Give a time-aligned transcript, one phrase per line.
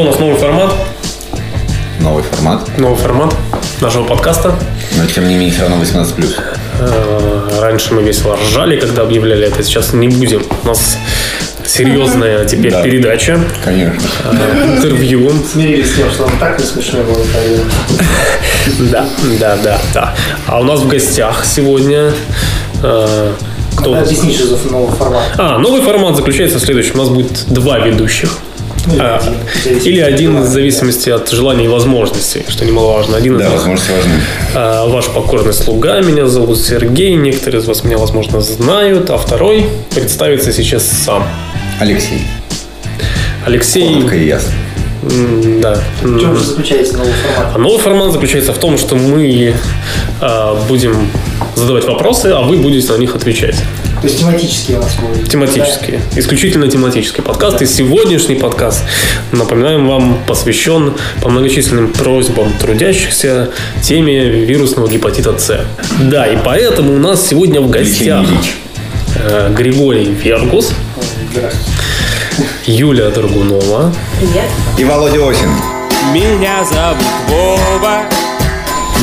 [0.00, 0.72] что, у нас новый формат?
[2.00, 2.78] Новый формат.
[2.78, 3.34] Новый формат
[3.80, 4.54] нашего подкаста.
[4.96, 6.34] Но тем не менее, все равно 18+.
[6.80, 9.62] Э, Раньше мы весело ржали, когда объявляли это.
[9.62, 10.42] Сейчас не будем.
[10.64, 10.96] У нас
[11.66, 12.82] серьезная теперь Да.
[12.82, 14.00] передача, Конечно.
[14.32, 15.30] э, интервью.
[15.52, 17.58] Смирились с тем, что он так не смешной был интервью.
[18.90, 19.06] Да,
[19.40, 20.14] да, да, да.
[20.46, 22.12] А у нас в гостях сегодня
[22.82, 23.32] э,
[23.76, 23.94] кто?
[23.94, 25.22] Объясни, что за новый формат.
[25.38, 26.96] А, новый формат заключается в следующем.
[26.96, 28.36] У нас будет два ведущих.
[28.86, 32.64] Или А, один, в зависимости Или от один в зависимости от желаний и возможностей, что
[32.64, 33.16] немаловажно.
[33.16, 34.12] Один из Да, возможности важны.
[34.54, 39.66] а, ваш покорный слуга, меня зовут Сергей, некоторые из вас меня, возможно, знают, а второй
[39.94, 41.24] представится сейчас сам.
[41.80, 42.22] Алексей.
[43.46, 44.52] Алексей, Коротко и ясно.
[45.62, 45.78] да.
[46.02, 47.52] В чем же заключается новый формат?
[47.54, 49.54] А новый формат заключается в том, что мы
[50.20, 51.08] а, будем
[51.54, 53.56] задавать вопросы, а вы будете на них отвечать.
[54.00, 55.28] То есть тематические у нас будут.
[55.28, 56.00] Тематические.
[56.16, 57.66] Исключительно тематические подкасты.
[57.66, 58.82] Сегодняшний подкаст,
[59.30, 63.50] напоминаем вам, посвящен по многочисленным просьбам трудящихся
[63.82, 65.66] теме вирусного гепатита С.
[66.00, 68.26] Да, и поэтому у нас сегодня в гостях
[69.16, 70.72] э, Григорий Вергус,
[71.34, 71.50] Да?
[72.64, 74.44] Юлия Драгунова, Привет.
[74.78, 75.50] И Володя Осин.
[76.14, 78.04] Меня зовут Вова,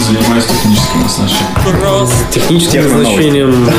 [0.08, 1.82] Занимаюсь техническим оснащением.
[1.82, 3.70] просто техническим оснащением.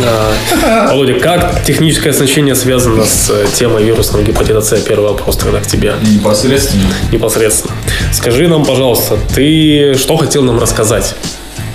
[0.00, 0.88] Да.
[0.88, 4.80] Володя, как техническое оснащение связано с э, темой вирусного гепатита С?
[4.80, 5.94] Первый вопрос тогда к тебе.
[6.02, 6.84] Непосредственно.
[7.12, 7.74] непосредственно.
[8.12, 11.14] Скажи нам, пожалуйста, ты что хотел нам рассказать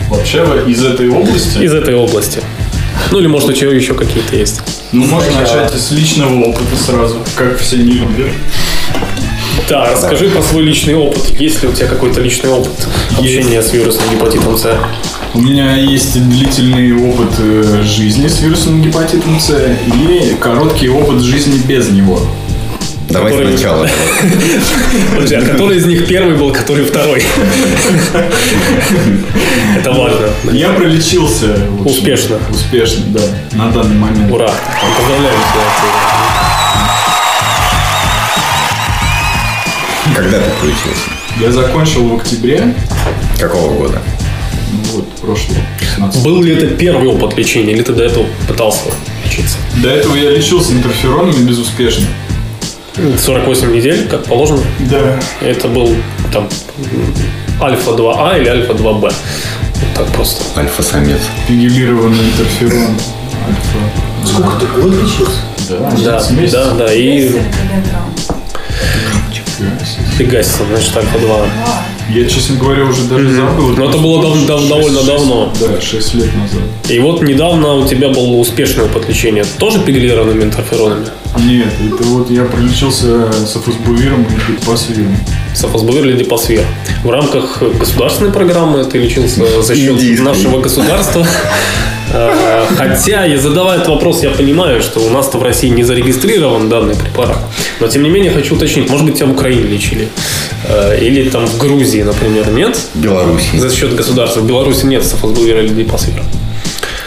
[0.10, 2.42] Вообще вы из этой области, из этой области?
[3.12, 4.62] Ну или может у тебя еще какие-то есть?
[4.92, 8.34] ну, можно начать с личного опыта сразу, как все не любят.
[9.70, 11.40] Да, расскажи про свой личный опыт.
[11.40, 14.68] Есть ли у тебя какой-то личный опыт общения с вирусным гепатитом С?
[15.36, 19.52] У меня есть длительный опыт э, жизни с вирусным гепатитом С
[19.86, 22.20] и короткий опыт жизни без него.
[23.10, 23.88] Давай Который- сначала.
[25.14, 27.24] Подожди, а который из них первый был, который второй?
[29.78, 30.30] Это важно.
[30.52, 31.56] Я пролечился.
[31.86, 32.38] Успешно.
[32.50, 33.22] Успешно, да,
[33.54, 34.32] на данный момент.
[34.32, 34.52] Ура!
[34.98, 36.29] Поздравляю тебя.
[40.20, 41.10] Когда ты включился?
[41.40, 42.74] Я закончил в октябре,
[43.40, 44.02] Какого года?
[44.74, 48.90] ну вот, прошлого, 16 Был ли это первый опыт лечения, или ты до этого пытался
[49.24, 49.56] лечиться?
[49.82, 52.06] До этого я лечился интерферонами безуспешно.
[53.24, 54.62] 48 недель, как положено?
[54.92, 55.18] Да.
[55.40, 55.96] Это был
[56.34, 56.50] там
[57.62, 59.00] альфа-2А или альфа-2Б.
[59.00, 59.14] Вот
[59.96, 60.44] так просто.
[60.60, 61.20] Альфа-самец.
[61.48, 62.98] Пигелированный интерферон.
[63.48, 64.28] Альфа.
[64.28, 65.40] Сколько ты год лечился?
[65.70, 66.78] Да, Да, 11 месяцев.
[66.78, 66.94] да, да.
[66.94, 67.32] И
[70.20, 71.50] Электроген фигасится, значит, альфа-2.
[72.10, 73.70] Я, честно говоря, уже даже забыл.
[73.70, 75.54] Но это было дав- дав- Шесть- довольно шесть- давно.
[75.60, 76.62] Да, 6 лет назад.
[76.90, 79.46] И вот недавно у тебя был успешный опыт лечения.
[79.60, 81.06] Тоже пигелированными интерферонами?
[81.38, 85.16] Нет, это вот я пролечился с афосбувиром и пасвиром.
[85.54, 86.64] Сафосбувир или депосвир.
[87.04, 91.26] В рамках государственной программы ты лечился за счет нашего государства.
[92.12, 96.70] Э, Хотя, я задавая этот вопрос, я понимаю, что у нас-то в России не зарегистрирован
[96.70, 97.40] данный препарат.
[97.80, 98.90] Но, тем не менее, хочу уточнить.
[98.90, 100.08] Может быть, тебя в Украине лечили?
[100.68, 102.78] Э, Или там в Грузии, например, нет?
[102.96, 103.58] Белоруссии.
[103.58, 104.42] За счет государства.
[104.42, 106.24] В Беларуси нет сафосбувира или депосвира.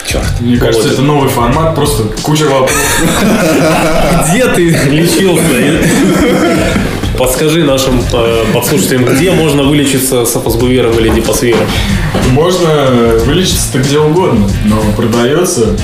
[0.07, 0.25] Черт.
[0.41, 0.95] Мне кажется, Володя.
[0.95, 2.77] это новый формат, просто куча вопросов.
[4.29, 5.43] Где ты лечился?
[7.19, 11.67] Подскажи нашим э, подслушателям, где можно вылечиться сафосбувиром или депосвиром?
[12.31, 12.69] Можно
[13.25, 15.77] вылечиться-то где угодно, но продается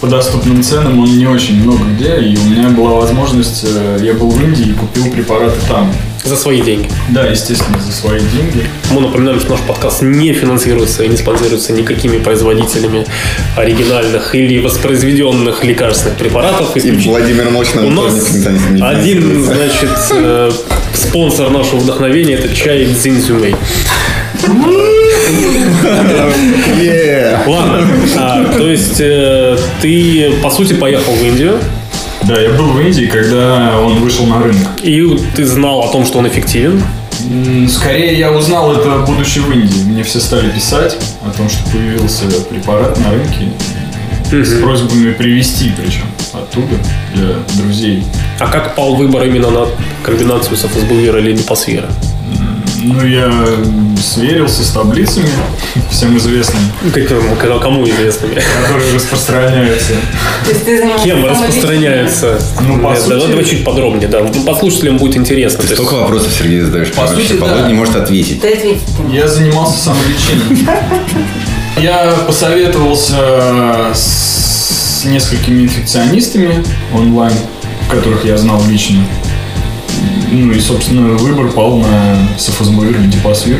[0.00, 4.12] по доступным ценам он не очень много где, и у меня была возможность, э, я
[4.14, 5.92] был в Индии и купил препараты там.
[6.26, 6.90] За свои деньги.
[7.10, 8.66] Да, естественно, за свои деньги.
[8.90, 13.06] Мы напоминаем, что наш подкаст не финансируется и не спонсируется никакими производителями
[13.56, 16.76] оригинальных или воспроизведенных лекарственных препаратов.
[16.76, 16.90] И.
[17.08, 18.46] Владимир Мощный У нас
[18.80, 20.50] один, значит, э,
[20.94, 23.54] спонсор нашего вдохновения– это чай Цзиньцюмей.
[27.46, 31.58] Ладно, а, то есть э, ты, по сути, поехал в Индию,
[32.26, 34.68] Да, я был в Индии, когда он вышел на рынок.
[34.82, 36.82] и ты знал о том, что он эффективен.
[37.68, 39.84] Скорее я узнал это, будучи в Индии.
[39.84, 43.48] Мне все стали писать о том, что появился препарат на рынке
[44.32, 46.74] с просьбами привезти, причем оттуда
[47.14, 48.04] для друзей.
[48.40, 49.66] А как пал выбор именно на
[50.02, 51.88] комбинацию сафосбувира или депосвира?
[52.88, 53.32] Ну, я
[54.00, 55.28] сверился с таблицами,
[55.90, 58.34] всем известными, Как, кому известными?
[58.62, 59.94] которые распространяются.
[60.44, 62.38] То есть ты занимался Кем распространяются?
[62.60, 64.20] Ну, по Нет, сути- давай, чуть подробнее, да.
[64.46, 65.62] Послушателям будет интересно.
[65.62, 67.66] Есть- Столько вопросов Сергей задаешь, По сути, Володя да.
[67.68, 68.40] не может ответить.
[68.40, 70.68] Ты ответить ты Я занимался самолечением.
[71.78, 77.32] Я посоветовался с несколькими инфекционистами онлайн,
[77.90, 79.00] которых я знал лично.
[80.30, 83.58] Ну и, собственно, выбор пал на софосбувир или дипосвир,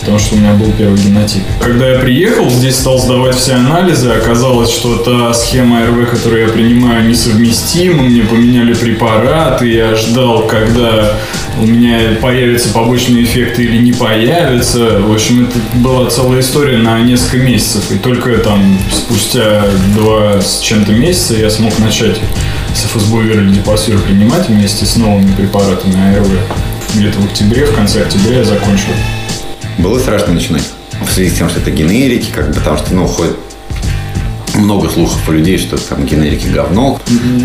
[0.00, 1.42] потому что у меня был первый генотип.
[1.60, 6.48] Когда я приехал, здесь стал сдавать все анализы, оказалось, что та схема РВ, которую я
[6.48, 11.12] принимаю, несовместима, мне поменяли препараты, я ждал, когда
[11.60, 15.00] у меня появятся побочные эффекты или не появятся.
[15.00, 19.64] В общем, это была целая история на несколько месяцев, и только там спустя
[19.96, 22.20] два с чем-то месяца я смог начать
[22.76, 26.28] софосбувир или дипосвир принимать вместе с новыми препаратами АРВ.
[26.94, 28.92] Где-то в октябре, в конце октября я закончил.
[29.78, 30.62] Было страшно начинать.
[31.06, 33.36] В связи с тем, что это генерики, как бы, потому что, ну, ходит
[34.54, 36.98] много слухов у людей, что там генерики говно,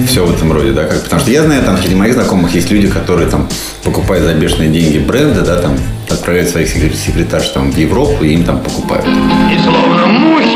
[0.07, 2.71] все в этом роде, да, как, потому что я знаю, там среди моих знакомых есть
[2.71, 3.49] люди, которые там
[3.83, 5.77] покупают за бешеные деньги бренды, да, там
[6.09, 9.05] отправляют своих секре- секретарш там в Европу и им там покупают.
[9.05, 10.55] И словно и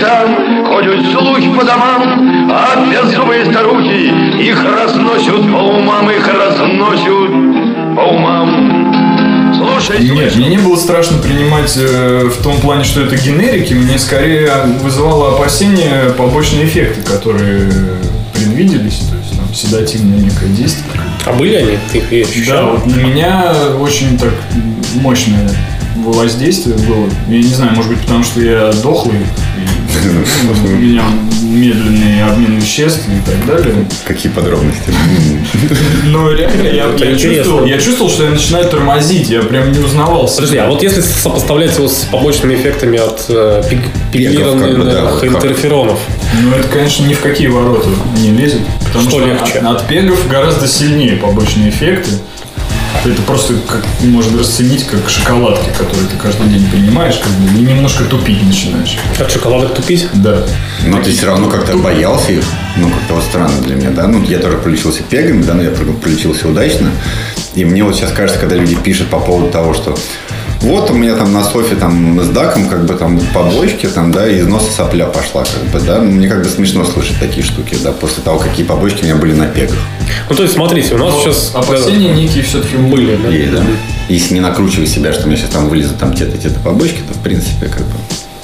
[0.00, 8.00] там Ходят слухи по домам А беззубые старухи Их разносят по умам Их разносят по
[8.00, 8.84] умам
[9.56, 13.72] Слушай, Нет, мне не было страшно принимать э, в том плане, что это генерики.
[13.72, 14.50] Мне скорее
[14.82, 17.70] вызывало опасения побочные эффекты, которые
[18.32, 18.98] предвиделись.
[19.10, 21.00] То есть там седативное некое действие.
[21.24, 21.78] А были они?
[21.92, 24.32] Ты их Да, вот на меня очень так
[24.96, 25.50] мощное
[25.96, 27.08] воздействие было.
[27.28, 29.20] Я не знаю, может быть, потому что я дохлый,
[31.42, 33.74] медленный обмен веществ и так далее.
[34.04, 34.92] Какие подробности?
[36.04, 40.28] Но реально я, я чувствовал, я чувствовал, что я начинаю тормозить, я прям не узнавал.
[40.34, 45.98] Подожди, а вот если сопоставлять его с побочными эффектами от э, пиг- пигментированных да, интерферонов,
[46.42, 47.88] Ну, это, конечно, ни в какие ворота
[48.18, 48.60] не лезет.
[48.86, 49.58] Потому Что что, легче?
[49.58, 52.10] От, от пегов гораздо сильнее побочные эффекты.
[53.04, 57.62] Это просто как можно расценить как шоколадки, которые ты каждый день принимаешь, как бы, и
[57.62, 58.96] немножко тупить начинаешь.
[59.20, 60.08] от шоколадок тупить?
[60.14, 60.42] Да.
[60.86, 62.44] Но ты все равно как-то боялся их.
[62.76, 64.06] Ну, как-то вот странно для меня, да.
[64.06, 66.90] Ну, я тоже пролечился пегами, да, но я про- пролечился удачно.
[67.54, 69.96] И мне вот сейчас кажется, когда люди пишут по поводу того, что
[70.60, 74.28] вот у меня там на софе там с даком как бы там побочки, там, да,
[74.28, 75.98] из носа сопля пошла, как бы, да.
[76.00, 79.16] Ну, Мне как бы смешно слышать такие штуки, да, после того, какие побочки у меня
[79.16, 79.76] были на пегах.
[80.30, 81.50] Ну, то есть, смотрите, у нас Но сейчас...
[81.54, 83.28] опасения некие все-таки были, да?
[83.28, 83.62] Есть, да.
[84.08, 87.14] Если не накручивать себя, что у меня сейчас там вылезут там те-то, те-то побочки, то
[87.18, 87.92] в принципе как бы...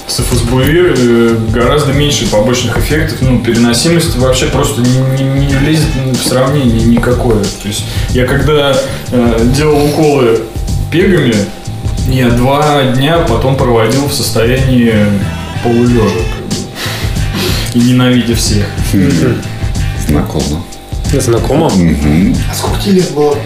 [0.07, 6.27] Софосбувир э, гораздо меньше побочных эффектов, ну, переносимость вообще просто не, не- не лезет в
[6.29, 7.45] сравнение никакое.
[7.45, 8.77] То есть я когда
[9.13, 10.41] э, делал уколы
[10.91, 11.35] пегами,
[12.09, 14.95] я два дня потом проводил в состоянии
[15.63, 16.55] полулежа, как бы,
[17.75, 18.67] и ненавидя всех.
[20.07, 20.65] Знакомо.
[21.13, 21.71] Знакомо?
[22.51, 23.37] А сколько тебе лет было?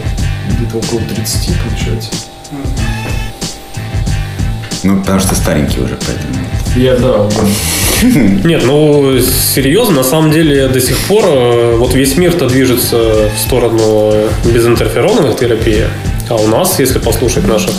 [0.49, 2.11] Где-то около 30, получается.
[4.83, 6.35] Ну, потому что старенький уже, поэтому...
[6.77, 7.39] Я, да, уже
[8.45, 9.19] Нет, ну,
[9.55, 14.13] серьезно, на самом деле до сих пор э, вот весь мир-то движется в сторону
[14.45, 15.85] безинтерфероновых терапии.
[16.29, 17.73] А у нас, если послушать наших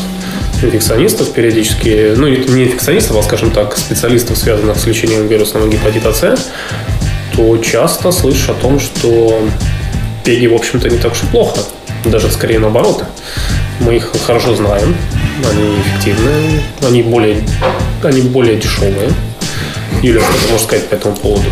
[0.66, 6.50] инфекционистов периодически, ну, не инфекционистов, а, скажем так, специалистов, связанных с лечением вирусного гепатита С,
[7.36, 9.42] то часто слышишь о том, что
[10.24, 11.60] пеги, в общем-то, не так уж и плохо.
[12.06, 13.04] Даже скорее наоборот.
[13.80, 14.96] Мы их хорошо знаем,
[15.52, 17.44] они эффективные, они более,
[18.04, 19.12] они более дешевые.
[20.02, 21.50] Юля, что ты можешь сказать по этому поводу?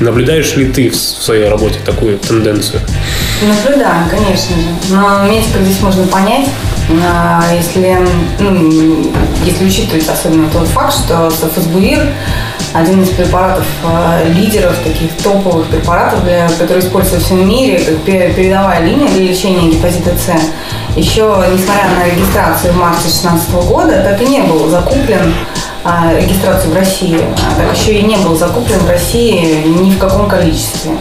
[0.00, 2.80] Наблюдаешь ли ты в своей работе такую тенденцию?
[3.42, 4.68] Наблюдаем, конечно же.
[4.90, 6.48] Но медиков здесь можно понять,
[6.90, 7.98] а, если,
[8.38, 9.12] ну,
[9.44, 12.12] если учитывать особенно тот факт, что софосбувир
[12.72, 17.96] один из препаратов, а, лидеров, таких топовых препаратов, для, которые используются во всем мире, как
[18.02, 20.96] пе- передовая линия для лечения гепатита С.
[20.96, 25.34] Еще, несмотря на регистрацию в марте 2016 года, так и не был закуплен
[25.84, 29.98] а, регистрацию в России, а так еще и не был закуплен в России ни в
[29.98, 30.92] каком количестве.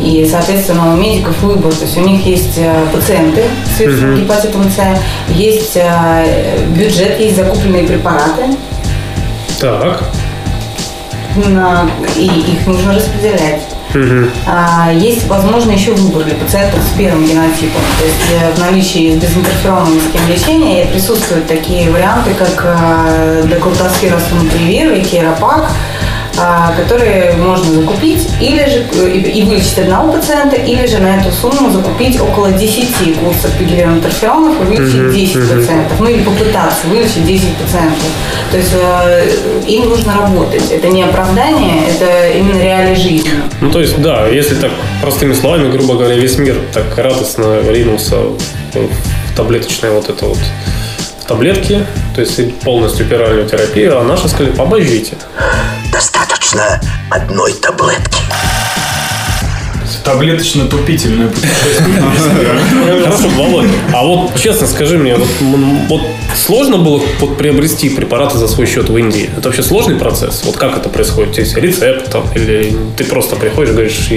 [0.00, 1.72] И, соответственно, у медиков выбор.
[1.72, 3.44] То есть у них есть э, пациенты
[3.76, 5.00] с вирусным гепатитом С,
[5.32, 8.56] есть э, бюджет, есть закупленные препараты,
[9.60, 10.02] Так.
[12.16, 13.62] и их нужно распределять.
[13.94, 14.30] Мгм.
[14.46, 17.80] А, Есть, возможно, еще выбор для пациентов с первым генотипом.
[17.98, 23.44] То есть э, в наличии безинтерферонного схем лечения присутствуют такие варианты, как э,
[24.14, 25.95] асумтривир и керапак, а,
[26.76, 31.70] которые можно закупить или же э, и вылечить одного пациента, или же на эту сумму
[31.70, 36.00] закупить около 10 курсов пигелинотерферонов и вылечить 10 пациентов.
[36.00, 38.08] Ну или попытаться вылечить 10 пациентов.
[38.50, 39.28] То есть э,
[39.66, 40.70] им нужно работать.
[40.70, 43.30] Это не оправдание, это именно реалии жизни.
[43.60, 48.16] Ну, то есть, да, если так простыми словами, грубо говоря, весь мир так радостно ринулся
[48.16, 50.38] в, таблеточное вот это вот
[51.26, 55.16] таблетки, то есть полностью пиральную терапию, а наши сказали, побожите.
[56.46, 58.25] Достаточно одной таблетки.
[60.06, 61.30] Таблеточно-тупительное.
[63.02, 65.16] Хорошо, Володь, а вот честно скажи мне,
[65.88, 66.00] вот,
[66.34, 69.28] сложно было вот приобрести препараты за свой счет в Индии?
[69.36, 70.42] Это вообще сложный процесс?
[70.44, 71.34] Вот как это происходит?
[71.34, 74.10] То есть рецепт там, или ты просто приходишь и говоришь,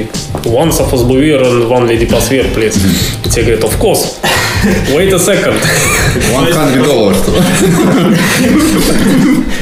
[0.43, 2.77] one sofosbuvir and one ledipasvir, please.
[3.25, 4.15] И тебе говорят, of course.
[4.93, 5.55] Wait a second.
[6.73, 7.37] 100 долларов, что ли?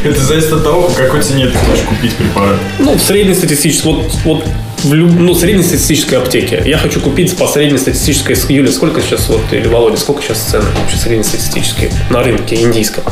[0.04, 2.58] Это зависит от того, по какой цене ты хочешь купить препарат.
[2.80, 4.44] Ну, в среднестатистической, вот, вот
[4.84, 6.62] в люб- ну, среднестатистической аптеке.
[6.66, 8.36] Я хочу купить по среднестатистической...
[8.36, 13.04] с- Юля, сколько сейчас, вот, или Володя, сколько сейчас цены вообще среднестатистические на рынке индийском?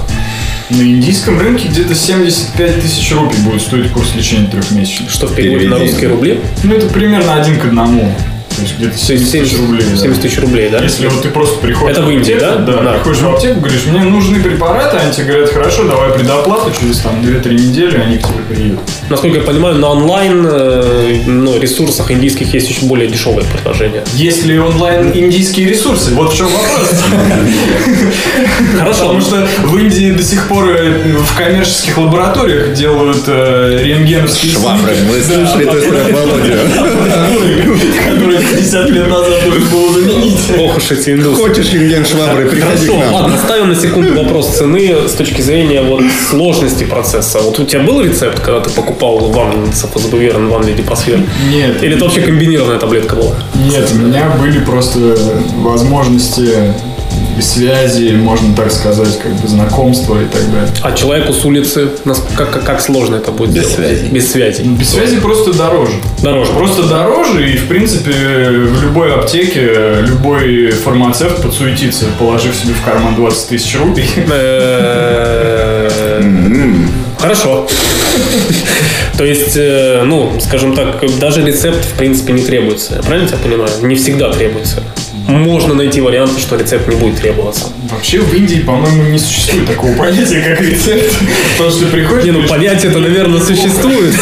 [0.70, 5.10] На индийском рынке где-то 75 тысяч рупий будет стоить курс лечения трехмесячный.
[5.10, 5.92] Что в переводе на Переведи.
[5.92, 6.40] русские рубли?
[6.64, 8.12] Ну, это примерно один к одному.
[8.56, 9.82] То есть где-то То есть 70 тысяч рублей.
[9.92, 9.98] да.
[9.98, 10.80] 70 тысяч рублей, да?
[10.80, 12.74] Если вот ты просто приходишь Это в Индии, аптеку, да?
[12.74, 12.94] Да, Да.
[12.94, 17.22] приходишь в аптеку, говоришь, мне нужны препараты, они тебе говорят, хорошо, давай предоплату, через там
[17.22, 18.80] 2-3 недели они к тебе приедут.
[19.10, 24.04] Насколько я понимаю, на онлайн э, ну, ресурсах индийских есть еще более дешевые предложения.
[24.14, 26.12] Есть ли онлайн индийские ресурсы?
[26.14, 27.04] Вот в чем вопрос.
[28.80, 29.00] Хорошо.
[29.02, 34.94] Потому что в Индии до сих пор э, в коммерческих лабораториях делают э, рентгеновские Швабры.
[35.10, 35.72] Вы слышали то,
[36.14, 36.60] Володя?
[38.46, 40.40] которые 50 лет назад нужно было заменить.
[40.60, 41.42] Ох уж эти индусы.
[41.42, 43.14] Хочешь рентген швабры, приходи к Хорошо, нам.
[43.14, 47.40] ладно, ставим на секунду вопрос цены с точки зрения вот сложности процесса.
[47.40, 51.20] Вот у тебя был рецепт, когда ты покупал ван сапозабуверен, ван лидипосфер?
[51.52, 51.82] Нет.
[51.84, 53.36] Или это вообще комбинированная таблетка была?
[53.56, 55.18] Нет, у меня были просто
[55.58, 56.74] возможности
[57.42, 60.70] связи, можно так сказать, как бы знакомства и так далее.
[60.82, 61.90] А человеку с улицы,
[62.38, 63.98] как, как, как сложно это будет Без сделать?
[63.98, 64.06] связи.
[64.12, 64.62] Без связи.
[64.64, 65.94] Без связи просто дороже.
[66.22, 66.52] Дороже.
[66.54, 73.16] Просто дороже, и, в принципе, в любой аптеке любой фармацевт подсуетится, положив себе в карман
[73.16, 74.10] 20 тысяч рублей.
[74.30, 76.22] Э,
[77.20, 77.68] Хорошо.
[79.18, 82.96] То есть, э, ну, скажем так, даже рецепт, в принципе, не требуется.
[82.96, 83.70] Я правильно тебя понимаю?
[83.82, 84.84] Не всегда требуется.
[85.28, 87.72] Можно найти варианты, что рецепт не будет требоваться.
[87.90, 91.16] Вообще в Индии, по-моему, не существует такого понятия, как рецепт.
[91.58, 92.26] Потому что приходишь...
[92.26, 94.14] Не, ну говоришь, понятие-то, наверное, существует.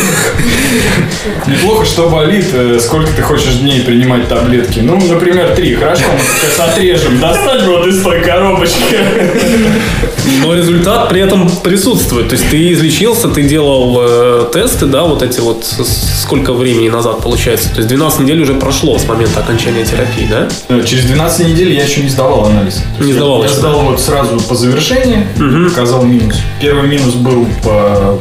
[1.48, 4.80] Неплохо, что болит, э, сколько ты хочешь дней принимать таблетки.
[4.80, 5.76] Ну, например, три.
[5.76, 6.20] Хорошо, мы
[6.58, 7.20] сейчас отрежем.
[7.20, 8.98] Достать вот из той коробочки.
[10.42, 12.30] Но результат при этом присутствует.
[12.30, 17.22] То есть ты излечился, ты делал э, тесты, да, вот эти вот сколько времени назад
[17.22, 17.70] получается.
[17.70, 20.48] То есть 12 недель уже прошло с момента окончания терапии, да?
[20.70, 22.82] Э, Через 12 недель я еще не сдавал анализ.
[23.00, 23.56] Не я- сдавал Я еще.
[23.60, 25.26] сдал вот сразу по завершении,
[25.70, 26.38] показал минус.
[26.62, 28.20] Первый минус был по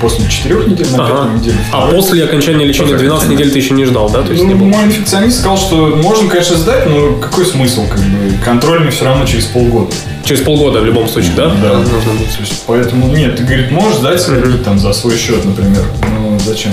[0.00, 1.14] после 4 недель на Ага.
[1.24, 1.56] пятой неделе.
[1.72, 4.22] А после окончания лечения 12 недель ты еще не ждал, да?
[4.22, 8.32] То есть Ну, мой инфекционист сказал, что можно, конечно, сдать, но какой смысл, как бы,
[8.44, 9.92] контрольный все равно через полгода.
[10.24, 11.52] Через полгода в любом случае, да?
[11.62, 11.78] Да.
[11.78, 12.30] Нужно будет.
[12.34, 15.82] То есть, поэтому нет, ты, говорит, можешь сдать сходить там за свой счет, например.
[16.02, 16.72] Ну, зачем?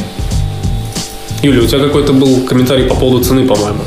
[1.44, 3.82] Юля, у тебя какой-то был комментарий по поводу цены, по-моему.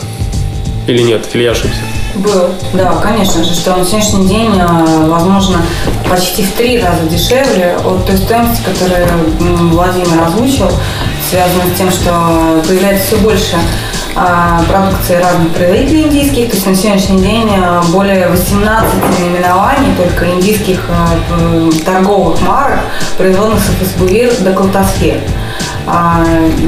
[0.87, 1.29] Или нет?
[1.35, 1.81] Или я ошибся?
[2.17, 5.63] Был, да, конечно же, что на сегодняшний день, э, возможно,
[6.09, 9.07] почти в три раза дешевле от той стоимости, которую
[9.71, 10.71] Владимир озвучил,
[11.31, 13.57] связано с тем, что появляется все больше
[14.17, 16.51] а, продукции разных производителей индийских.
[16.51, 20.81] То есть на сегодняшний день э, более 18 наименований только индийских
[21.87, 22.81] торговых марок
[23.17, 25.21] производных сафосбувир до Калтасфер.
[25.87, 26.25] А,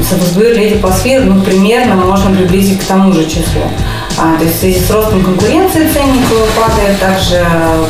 [0.09, 3.63] Сафосбувир, Леди Пасфир, ну, примерно можно приблизить к тому же числу.
[4.19, 6.23] А, то есть в связи с ростом конкуренции ценник
[6.57, 7.87] падает, также м,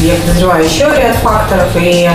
[0.00, 1.68] я подозреваю еще ряд факторов.
[1.76, 2.08] И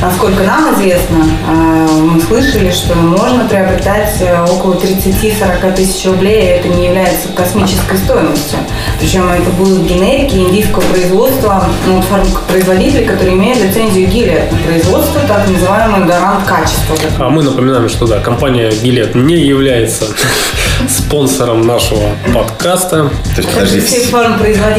[0.00, 6.46] насколько нам известно, а, мы слышали, что можно приобретать э, около 30-40 тысяч рублей, и
[6.46, 8.58] это не является космической стоимостью.
[8.98, 12.02] Причем это будут генерики индийского производства, ну,
[12.48, 16.96] производители, которые имеют лицензию Гилет на производство, так называемый гарант качества.
[17.18, 20.06] А мы напоминаем, что да, компания Гилет не является
[20.88, 22.71] спонсором нашего подкаста,
[23.36, 23.48] То есть,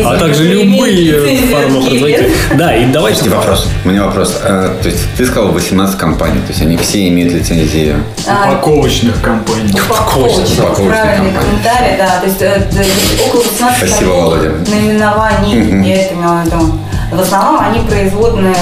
[0.05, 2.23] А также подожди, а любые лицензию фармапроизводители.
[2.27, 2.31] Гилет.
[2.57, 3.67] Да, и давайте подожди, вопрос.
[3.85, 4.39] У меня вопрос.
[4.43, 7.95] Э, То есть, ты сказал 18 компаний, то есть, они все имеют лицензии.
[8.27, 9.71] А, Упаковочных компаний.
[9.73, 12.19] Упаковочных, Упаковочных правильный комментарий, да.
[12.19, 14.51] То есть э, д- около 16 Спасибо, Володя.
[14.67, 16.79] наименований, я это имела в виду.
[17.13, 18.53] В основном они производные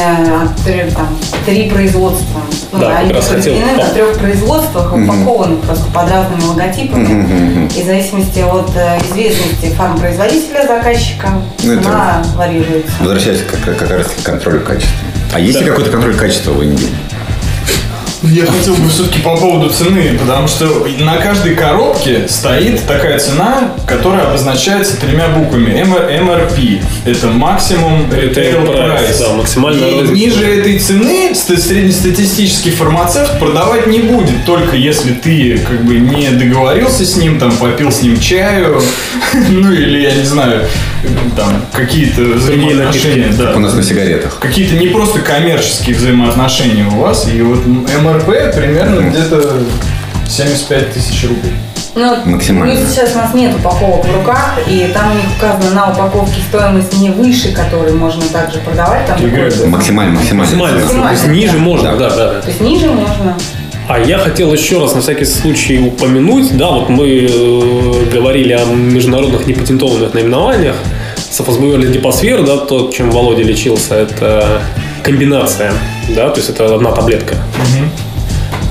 [0.44, 1.08] от трех, там,
[1.46, 2.42] три производства.
[2.72, 7.70] Ну, Да, они произведены на трех производствах, упакованы просто под разными логотипами.
[7.76, 11.30] И в зависимости от э, известности фармпроизводителя, заказчика,
[11.64, 12.92] Ну, это- цена варьируется.
[13.00, 14.96] Возвращаясь как, как раз к контролю качества.
[15.34, 15.72] А есть ли Да.
[15.72, 16.90] какой-то контроль качества в Индии?
[18.24, 23.74] Я хотел бы все-таки по поводу цены, потому что на каждой коробке стоит такая цена,
[23.88, 25.72] которая обозначается тремя буквами.
[25.72, 26.82] MRP.
[27.06, 30.14] Это максимум retail Price, да, максимальная И розничная.
[30.46, 36.30] ниже этой цены ст- среднестатистический фармацевт продавать не будет, только если ты как бы не
[36.30, 38.80] договорился с ним, там попил с ним чаю,
[39.50, 40.68] ну или я не знаю,
[41.36, 43.34] там какие-то взаимоотношения.
[43.36, 43.54] да.
[43.56, 44.38] У нас на сигаретах.
[44.40, 47.66] Какие-то не просто коммерческие взаимоотношения у вас, и вот
[48.14, 49.60] МРП примерно где-то
[50.28, 51.54] 75 тысяч рублей.
[51.94, 52.74] Ну, Максимально.
[52.74, 56.40] плюс сейчас у нас нет упаковок в руках, и там у них указано на упаковке
[56.48, 59.06] стоимость не выше, которой можно также продавать.
[59.08, 59.18] Там
[59.70, 60.16] Максимально, максимально.
[60.16, 60.80] Максимально.
[60.80, 61.60] Максимально, То есть ниже да.
[61.60, 62.42] можно, да, да, да.
[62.42, 63.36] То есть ниже можно.
[63.90, 68.64] А я хотел еще раз на всякий случай упомянуть, да, вот мы э, говорили о
[68.66, 70.78] международных непатентованных наименованиях.
[71.30, 74.62] Софосбуэр лидипосфер, да, то, чем Володя лечился, это
[75.04, 75.74] комбинация,
[76.16, 77.36] да, то есть это одна таблетка.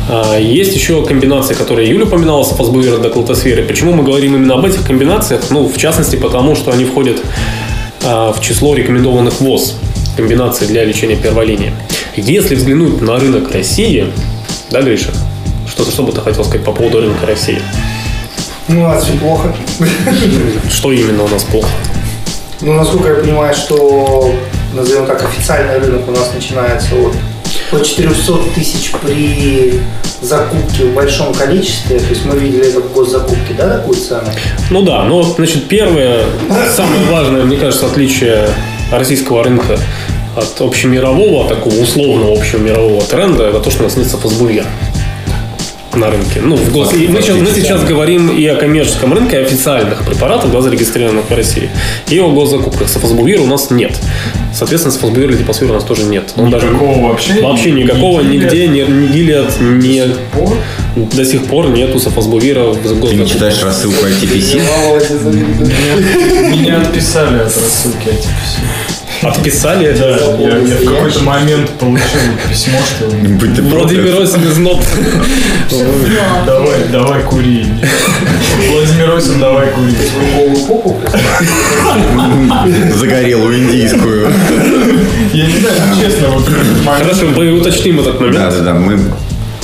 [0.09, 3.63] А, Есть еще комбинации, которые Юля упоминала, софосбуэра до клотосферы.
[3.63, 5.51] Почему мы говорим именно об этих комбинациях?
[5.51, 7.21] Ну, в частности, потому что они входят
[8.05, 9.77] а, в число рекомендованных ВОЗ
[10.17, 11.73] комбинаций для лечения первой линии.
[12.17, 14.13] Если взглянуть на рынок России,
[14.71, 15.13] да, Гриша?
[15.69, 17.61] Что, что бы ты хотел сказать по поводу рынка России?
[18.69, 19.55] Ну, у нас все плохо.
[20.69, 21.69] Что именно у нас плохо?
[22.61, 24.35] Ну, насколько я понимаю, что,
[24.75, 27.15] назовем так, официальный рынок у нас начинается от,
[27.73, 29.81] от 400 тысяч при
[30.23, 31.99] закупке в большом количестве.
[31.99, 34.29] То есть мы видели это в госзакупке, да, такую цену?
[34.71, 36.25] Ну да, но, значит, первое,
[36.75, 38.49] самое важное, мне кажется, отличие
[38.93, 39.79] российского рынка
[40.37, 44.67] от общемирового, такого условного общемирового тренда, это то, что у нас нет софосбувера
[45.95, 46.41] на рынке.
[46.41, 46.93] Ну, в гос...
[46.93, 51.29] и мы, сейчас, мы сейчас говорим и о коммерческом рынке, и официальных препаратах, да, зарегистрированных
[51.31, 51.69] в России,
[52.09, 52.89] и о госзакупках.
[52.89, 53.99] Софосбувера у нас нет.
[54.55, 56.33] Соответственно, софосбувера литипосфера у нас тоже нет.
[56.37, 57.41] Он даже Никакого вообще?
[57.43, 60.03] Вообще Ни- никакого, ни нигде, ни, ни Гилет, ни...
[61.15, 63.29] До сих пор нету софосбувера в Ты не госзакупках.
[63.29, 64.61] читаешь рассылку ITPC?
[66.51, 69.00] Меня отписали от рассылки ITPC.
[69.23, 69.95] Отписали?
[69.99, 74.23] Да, я, я в какой-то момент получил письмо, что Будь ты Владимир.
[74.23, 74.83] Осин из НОП.
[76.47, 77.67] давай, давай кури.
[78.71, 79.95] Владимир Осин, давай кури.
[82.97, 84.33] Загорелую индийскую.
[85.33, 86.49] Я не знаю, честно, вот
[86.85, 88.39] Хорошо, мы уточним этот момент.
[88.39, 88.75] Да, да, да.
[88.75, 88.99] Мы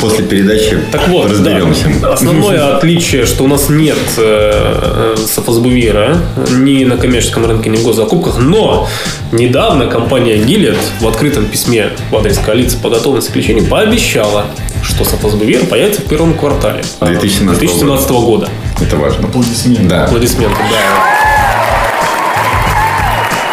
[0.01, 1.91] после передачи Так вот, разберемся.
[2.01, 6.19] да, основное отличие, что у нас нет э, софосбувира
[6.53, 8.89] ни на коммерческом рынке, ни в госзакупках, но
[9.33, 14.47] недавно компания Гиллет в открытом письме в адрес коалиции по готовности к лечению пообещала,
[14.83, 18.49] что софосбувир появится в первом квартале 2017 2017 года.
[18.81, 19.27] Это важно.
[19.29, 19.85] Аплодисменты.
[19.85, 20.05] Да.
[20.05, 21.27] Аплодисменты, да.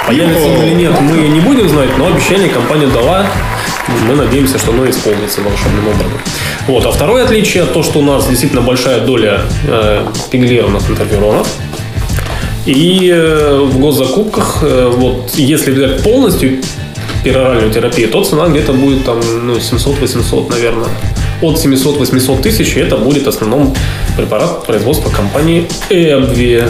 [0.08, 3.25] Появится он или нет, мы не будем знать, но обещание компания дала.
[4.07, 6.19] Мы надеемся, что оно исполнится волшебным образом.
[6.67, 6.85] Вот.
[6.85, 11.47] А второе отличие, то, что у нас действительно большая доля э, пигмалированных интерферонов.
[12.65, 16.61] И э, в госзакупках, э, вот, если взять полностью
[17.23, 20.89] пероральную терапию, то цена где-то будет там ну, 700-800, наверное.
[21.41, 23.75] От 700-800 тысяч, это будет в основном
[24.15, 26.63] препарат производства компании Эбви,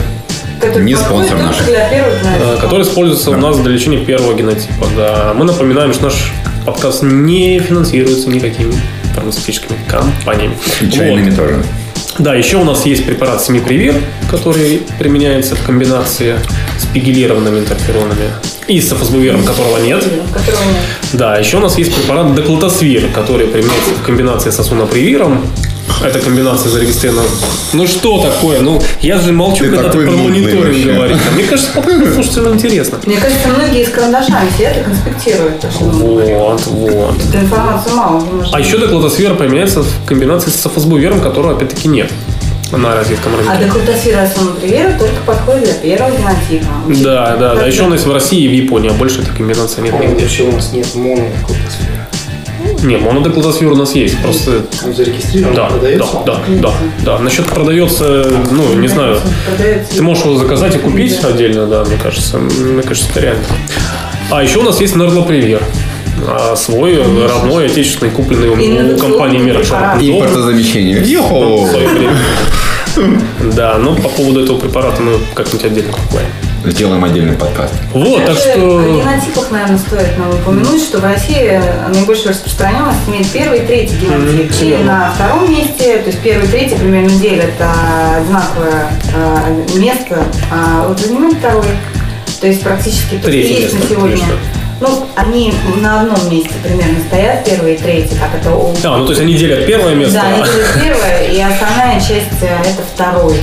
[0.67, 1.57] Который Не спонсор наш.
[1.67, 4.87] Э, который используется у нас для лечения первого генотипа.
[4.95, 5.33] Да.
[5.35, 6.31] Мы напоминаем, что наш
[6.65, 8.73] подкаст не финансируется никакими
[9.13, 10.55] фармацевтическими компаниями.
[10.81, 11.35] И чайными Вот.
[11.37, 11.63] тоже.
[12.19, 13.95] Да, еще у нас есть препарат семипривир,
[14.29, 16.35] который применяется в комбинации
[16.77, 18.29] с пигелированными интерферонами
[18.67, 20.03] и с софосбувером, которого нет.
[20.31, 20.83] которого нет.
[21.13, 25.41] Да, еще у нас есть препарат деклотосвир, который применяется в комбинации с асунапривиром.
[26.03, 27.27] Эта комбинация зарегистрирована.
[27.73, 28.59] Ну что такое?
[28.61, 31.17] Ну, я же молчу, Ты когда ты про мониторинг говоришь.
[31.29, 32.99] А Мне кажется, подкаст слушателям интересно.
[33.05, 35.85] Мне кажется, многие с карандашами сидят и конспектируют то, что.
[35.85, 37.15] Вот, вот.
[37.29, 38.23] Этой информации мало.
[38.51, 42.11] А еще деклотосфера применяется в комбинации с софосбувером, которого опять-таки нет
[42.71, 43.65] на российском А рынке.
[43.65, 44.27] декрутосфера
[44.59, 46.73] привера только подходит для первого генотипа.
[47.03, 47.65] Да, да, да.
[47.67, 50.23] Еще у нас в России и в Японии, а больше этой комбинации нет нигде.
[50.23, 52.07] вообще у нас нет монодеклотосферы.
[52.83, 54.21] Не, монодеклотосфер у нас есть.
[54.21, 56.17] Просто Он зарегистрирован, да, да, продается?
[56.25, 56.73] да, да,
[57.03, 57.19] да.
[57.19, 59.19] Насчет продается, ну, не знаю.
[59.93, 62.37] Ты можешь его заказать и купить отдельно, да, мне кажется.
[62.37, 63.43] Мне кажется, это реально.
[64.31, 65.61] А еще у нас есть Нарлопривер.
[66.27, 66.97] А, Свой
[67.27, 70.01] родной, отечественный, купленный у, у компании Мира препарат.
[70.01, 71.01] Импортозамещение.
[71.03, 71.67] Йо!
[73.55, 76.29] Да, но по поводу этого препарата мы как-нибудь отдельно поговорим.
[76.65, 77.73] Сделаем отдельный подкаст.
[77.93, 78.57] Вот, так что...
[78.57, 81.61] генотипах, наверное, стоит нам упомянуть, что в России
[81.93, 84.79] наибольшую распространенность имеет первый и третий генотип.
[84.79, 90.23] И на втором месте, то есть первый и третий примерно делят а, одинаковое а, место,
[90.51, 91.65] а вот занимает второй.
[92.39, 94.17] То есть практически то, есть на сегодня.
[94.17, 94.33] конечно.
[94.81, 99.05] Ну, они на одном месте примерно стоят, первые и третьи, как это у А, ну
[99.05, 100.15] то есть они делят первое место.
[100.15, 103.37] Да, они делят первое, и основная часть э, это второй.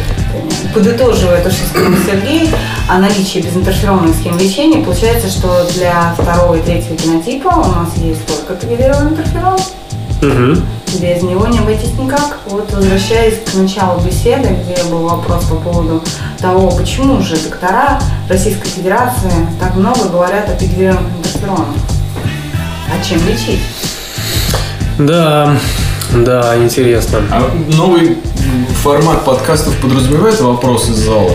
[0.75, 2.51] Подытоживая то, что сказал Сергей,
[2.89, 8.27] о наличии безинтерферонных схем лечения, получается, что для второго и третьего генотипа у нас есть
[8.27, 9.59] только активированный интерферон.
[10.23, 10.63] Мгм.
[11.01, 12.41] Без него не обойтись никак.
[12.47, 16.03] Вот возвращаясь к началу беседы, где был вопрос по поводу
[16.39, 21.75] того, почему же доктора Российской Федерации так много говорят о пигментированных интерферонах.
[22.89, 23.63] А чем лечить?
[24.99, 25.57] Да,
[26.15, 27.21] да, интересно.
[27.31, 28.17] А новый
[28.83, 31.33] формат подкастов подразумевает вопрос из зала?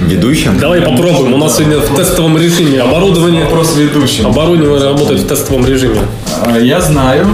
[0.00, 0.58] Ведущим?
[0.58, 1.34] Давай попробуем.
[1.34, 3.44] У нас сегодня в тестовом режиме оборудование.
[3.44, 4.26] Вопрос ведущим.
[4.26, 6.00] Оборудование работает в тестовом режиме.
[6.44, 7.26] А, Я знаю,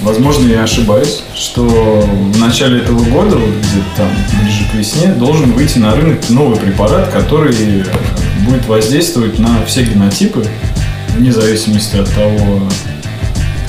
[0.00, 4.08] возможно, я ошибаюсь, что в начале этого года, вот где-то там
[4.40, 7.54] ближе к весне, должен выйти на рынок новый препарат, который
[8.48, 10.46] будет воздействовать на все генотипы,
[11.16, 12.62] вне зависимости от того,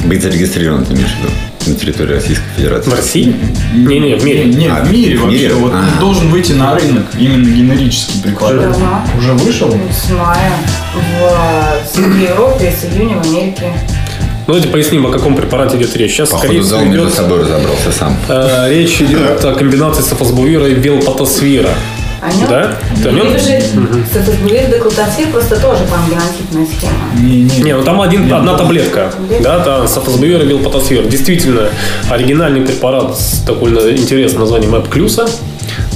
[0.06, 1.30] Быть зарегистрирован, ты имеешь в виду?
[1.66, 2.90] На территории Российской Федерации.
[2.90, 3.36] В России?
[3.76, 4.46] Не-не, в мире.
[4.46, 5.38] Нет, А, в мире в вообще.
[5.38, 5.54] мире?
[5.56, 6.00] Вот А.
[6.00, 8.62] должен выйти на рынок именно генерический препарат.
[8.72, 9.02] Давно.
[9.18, 9.70] Уже вышел?
[9.92, 10.54] С мая
[10.94, 13.74] в, в Европе, с июня в Америке.
[14.48, 16.12] Ну, давайте поясним, о каком препарате идет речь.
[16.12, 18.18] Сейчас, скорее Походу, всего, зал между идет собой разобрался сам.
[18.30, 21.72] э, речь идет о комбинации софосбувира и велпатосвира.
[22.22, 22.50] О нем?
[22.50, 22.78] Да?
[23.06, 23.28] О нем?
[23.28, 23.62] Это же
[24.12, 27.12] софосбувир деклотацир просто тоже пангенотипная схема.
[27.22, 29.12] Не, не, Не, ну там один, одна таблетка.
[29.16, 29.44] Таблетка?
[29.44, 31.06] Да, там софосбувир и велпатосвир.
[31.06, 31.70] Действительно,
[32.10, 35.28] оригинальный препарат с довольно интересным названием Эпклюса.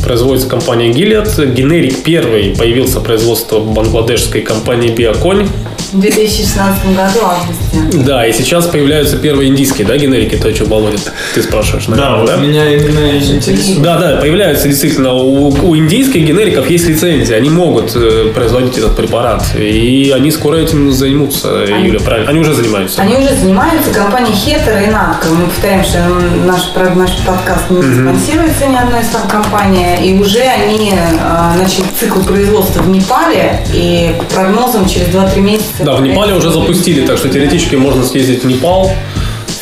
[0.03, 1.53] Производится компания Gilead.
[1.53, 5.47] Генерик первый появился производство бангладешской компании Биоконь.
[5.91, 7.97] В 2016 году, в августе.
[8.05, 10.97] Да, и сейчас появляются первые индийские, да, генерики, то, о чем Володя,
[11.35, 13.81] ты спрашиваешь, Да, наверное, вот меня именно интересует.
[13.81, 15.13] Да, да, появляются действительно.
[15.13, 19.43] У, у индийских генериков есть лицензия, они могут э, производить этот препарат.
[19.57, 22.29] И они скоро этим займутся, Они- Юля, правильно?
[22.29, 23.01] Они уже занимаются.
[23.01, 25.27] Они уже занимаются, компания Хетер и Натка.
[25.29, 25.99] Мы повторяем, что
[26.45, 29.97] наш, про- наш подкаст не спонсируется ни одной из компаний.
[30.05, 33.59] И уже они э, начали цикл производства в Непале.
[33.73, 35.80] И по прогнозам через 2-3 месяца...
[35.83, 38.91] Да, в Непале уже запустили, так что теоретически можно съездить в Непал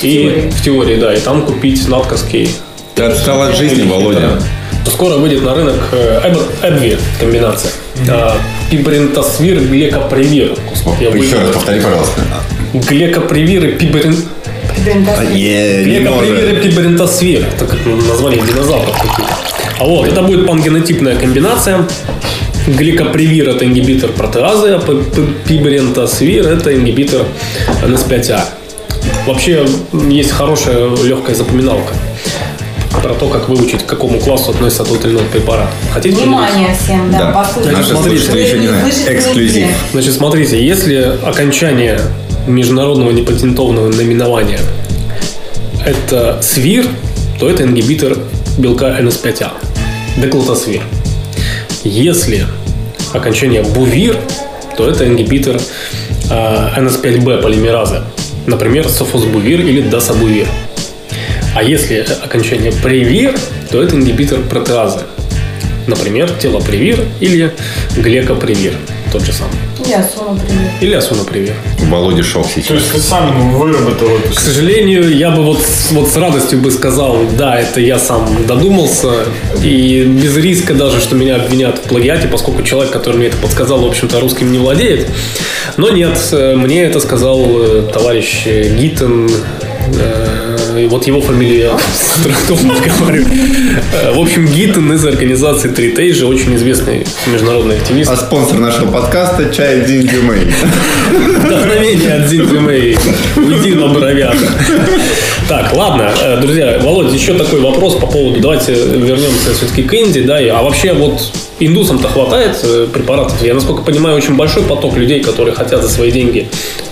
[0.01, 0.49] и теории.
[0.49, 2.49] в теории, да, и там купить натковский.
[2.95, 4.39] Ты отстал от жизни, Володя.
[4.85, 7.71] Скоро выйдет на рынок э, Эб- Эбви комбинация.
[8.09, 8.35] А,
[8.71, 10.55] Пибрентосвир, глекопривир.
[11.13, 12.21] Еще раз повтори, пожалуйста.
[12.73, 13.87] Глекопривир и.
[15.33, 17.45] Е, не Глекопривир и пибрентосвир.
[17.55, 19.33] Это как название динозавров какие-то.
[19.79, 21.85] А вот, это будет пангенотипная комбинация.
[22.77, 27.25] Гликопривир– это ингибитор протеазы, а п- п- пибрентосвир– это ингибитор
[27.83, 28.41] НС5А.
[29.25, 29.65] Вообще,
[30.09, 31.93] есть хорошая легкая запоминалка
[33.01, 35.69] про то, как выучить, к какому классу относится тот или иной препарат.
[35.93, 36.17] Хотите?
[36.17, 37.31] Внимание всем, да, Да.
[37.31, 37.77] послушайте.
[37.77, 38.67] Наши смотрите, еще не
[39.13, 39.67] Эксклюзив.
[39.93, 41.99] Значит, смотрите, если окончание
[42.47, 44.59] международного непатентованного наименования
[45.85, 46.85] это свир,
[47.39, 48.17] то это ингибитор
[48.57, 49.51] белка НС5А,
[50.17, 50.81] деклотосвир.
[51.85, 52.45] Если
[53.13, 54.17] окончание бувир,
[54.77, 55.59] то это ингибитор
[56.29, 58.03] а, НС5Б полимеразы,
[58.47, 60.47] например, софосбувир или дасабувир.
[61.55, 63.35] А если окончание привир,
[63.71, 65.01] то это ингибитор протеазы,
[65.87, 67.51] например, телопривир или
[67.97, 68.73] глекопривир,
[69.11, 69.68] тот же самый.
[69.89, 70.71] Я суну привет.
[70.81, 71.55] Или асунопривир.
[71.89, 72.69] Володя шок То сейчас.
[72.77, 76.69] есть ты сам выработал эту К сожалению, я бы вот, с- вот с радостью бы
[76.71, 79.09] сказал, да, это я сам додумался,
[79.63, 83.81] и без риска даже, что меня обвинят в плагиате, поскольку человек, который мне это подсказал,
[83.81, 85.07] в общем-то, русским не владеет.
[85.77, 89.27] Но нет, э, мне это сказал э, товарищ Гиттен,
[89.99, 90.38] э,
[90.87, 93.25] вот его фамилию я с трудом говорю.
[93.93, 98.09] Э, В общем, Гиттен из организации Тритей же очень известный международный активист.
[98.09, 100.53] А спонсор нашего подкаста чай Дин Дюмей.
[101.37, 102.97] Вдохновение от Зинты Мэй.
[103.35, 104.35] Уйди на бровях.
[105.47, 110.21] Так, ладно, э, друзья, Володя, еще такой вопрос по поводу, давайте вернемся все-таки к Инди,
[110.21, 113.41] да, а вообще вот индусам-то хватает э, препаратов?
[113.41, 116.47] Я, насколько понимаю, очень большой поток людей, которые хотят за свои деньги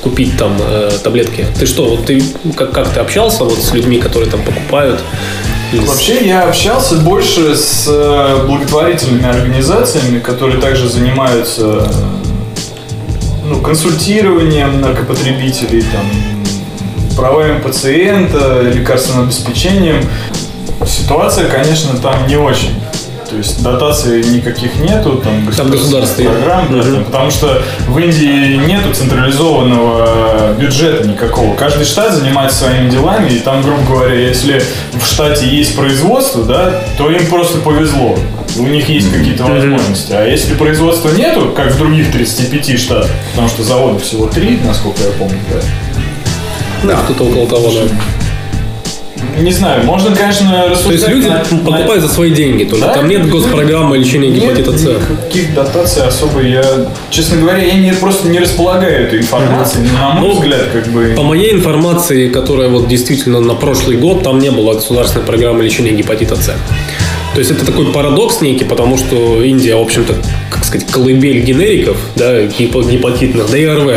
[0.08, 1.46] купить там э, таблетки.
[1.60, 2.22] Ты что, вот ты,
[2.56, 5.02] как, как ты общался вот с людьми, которые там покупают?
[5.74, 11.91] Вообще я общался больше с э, благотворительными организациями, которые также занимаются
[13.46, 16.06] ну, консультированием наркопотребителей, там,
[17.17, 20.06] правами пациента, лекарственным обеспечением.
[20.86, 22.77] Ситуация, конечно, там не очень.
[23.30, 26.34] То есть дотаций никаких нету, там Там государство есть.
[26.34, 26.94] программ, да, Мгм.
[26.96, 31.56] там, потому что в Индии нету централизованного бюджета никакого.
[31.56, 34.62] Каждый штат занимается своими делами, и там, грубо говоря, если
[34.94, 38.18] в штате есть производство, да, то им просто повезло.
[38.58, 40.13] У них есть какие-то возможности.
[40.13, 45.04] А если производства нету, как в других 35 штатах, потому что заводов всего три, насколько
[45.04, 45.60] я помню, да,
[46.96, 47.82] Да, что-то около того, да.
[49.40, 52.86] Не знаю, можно, конечно, То есть рассуждать люди на- на- покупают за свои деньги только.
[52.88, 52.94] Да?
[52.94, 54.82] Там нет госпрограммы лечения гепатита С.
[54.84, 56.64] Никаких дотаций особо я,
[57.10, 59.88] честно говоря, я не, просто не располагаю этой информацией.
[59.94, 61.14] Но, на мой Ну, взгляд, как бы...
[61.16, 65.92] По моей информации, которая вот действительно на прошлый год, там не было государственной программы лечения
[65.92, 66.54] гепатита С.
[67.34, 70.16] То есть это такой парадокс некий, потому что Индия, в общем-то,
[70.50, 73.92] как сказать, колыбель генериков, да, гепа- гепатитных, да и РВ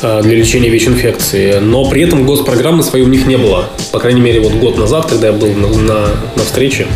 [0.00, 1.58] для лечения ВИЧ-инфекции.
[1.60, 3.68] Но при этом госпрограммы своей у них не было.
[3.92, 6.86] По крайней мере, вот год назад, когда я был на, на, на встрече.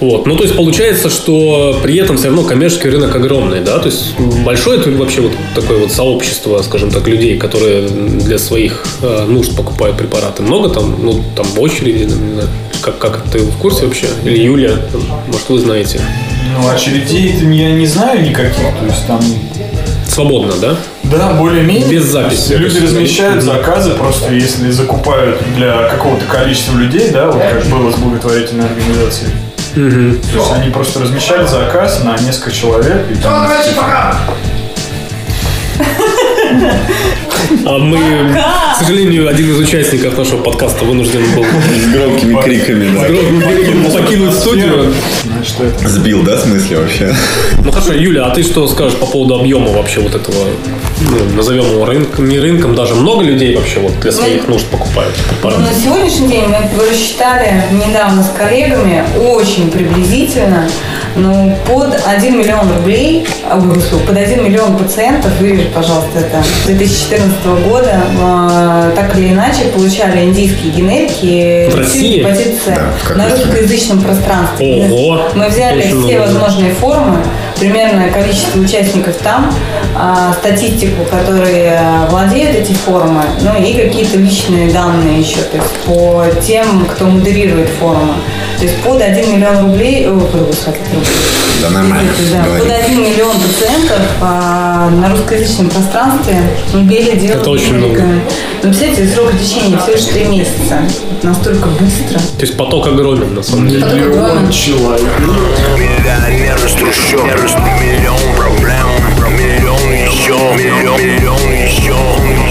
[0.00, 0.26] Вот.
[0.26, 4.18] Ну, то есть получается, что при этом все равно коммерческий рынок огромный, да, то есть
[4.18, 9.54] большое это вообще вот такое вот сообщество, скажем так, людей, которые для своих э, нужд
[9.54, 10.42] покупают препараты.
[10.42, 12.08] Много там, ну, там в очереди,
[12.80, 14.06] как, как ты в курсе вообще?
[14.24, 16.00] Или там, может, вы знаете.
[16.58, 19.20] Ну, очередей я не знаю никаких, то есть там...
[20.08, 20.76] Свободно, да?
[21.10, 21.88] Да, более-менее.
[21.90, 22.52] Без записи.
[22.52, 27.96] Люди размещают заказы, просто если закупают для какого-то количества людей, да, вот как было с
[27.96, 29.30] благотворительной организацией.
[29.74, 33.10] То есть они просто размещали заказ на несколько человек.
[33.10, 33.48] И там
[37.66, 43.98] А мы, к сожалению, один из участников нашего подкаста вынужден был С громкими криками, да.
[44.00, 44.92] покинуть студию.
[45.84, 47.14] Сбил, да, в смысле вообще?
[47.64, 50.36] Ну хорошо, Юля, а ты что скажешь по поводу объема вообще вот этого,
[51.00, 55.14] ну, назовем его рынком, не рынком, даже много людей вообще вот для своих нужд покупают
[55.28, 55.62] препараты?
[55.62, 60.68] На сегодняшний день мы рассчитали недавно с коллегами очень приблизительно,
[61.16, 67.46] ну, под 1 миллион рублей, а, под 1 миллион пациентов, вырежи, пожалуйста, это, с 2014
[67.68, 72.18] года, э, так или иначе, получали индийские генерики В России?
[72.18, 74.88] гепатит С Да, на русскоязычном пространстве.
[74.90, 75.22] Ого!
[75.34, 76.20] Мы взяли Очень все много.
[76.20, 77.18] возможные формы,
[77.58, 79.52] примерное количество участников там,
[79.96, 85.74] а, статистику, которые а, владеют эти формы, ну и какие-то личные данные еще, то есть
[85.86, 88.14] по тем, кто модерирует форумы.
[88.60, 90.52] То есть под 1 миллион рублей, о, рублей.
[91.62, 92.60] Да нормально, Да, говори.
[92.60, 96.42] под 1 миллион пациентов а, на русскоязычном пространстве
[96.74, 98.02] имели дело Это с очень много.
[98.62, 100.82] Ну, представляете, срок лечения всего лишь 3 месяца.
[101.22, 102.18] Настолько быстро.
[102.18, 103.86] То есть поток огромен, на самом деле.
[103.86, 105.08] Миллион человек.
[105.78, 108.88] Миллионер из трущоб Миллион проблем
[109.38, 111.96] Миллион еще Миллион, миллион еще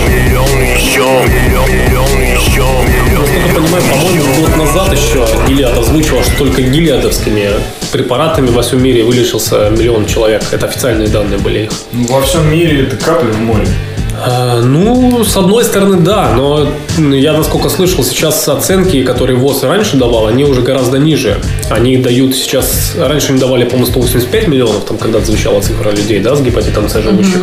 [0.10, 6.38] Миллион еще Миллион, миллион еще Миллион, Насколько понимаю, по-моему, год назад еще Гилиад озвучивал, что
[6.38, 7.50] только гилиадовскими
[7.92, 10.44] препаратами во всем мире вылечился миллион человек.
[10.52, 11.72] Это официальные данные были их.
[11.92, 13.68] Ну, во всем мире это капля в море.
[14.26, 19.98] А, Ну, с одной стороны, да, но я, насколько слышал, сейчас оценки, которые ВОЗ раньше
[19.98, 21.38] давал, они уже гораздо ниже.
[21.70, 26.36] Они дают сейчас, раньше они давали, по-моему, 185 миллионов, там когда звучала цифра людей, да,
[26.36, 27.42] с гепатитом С живущих.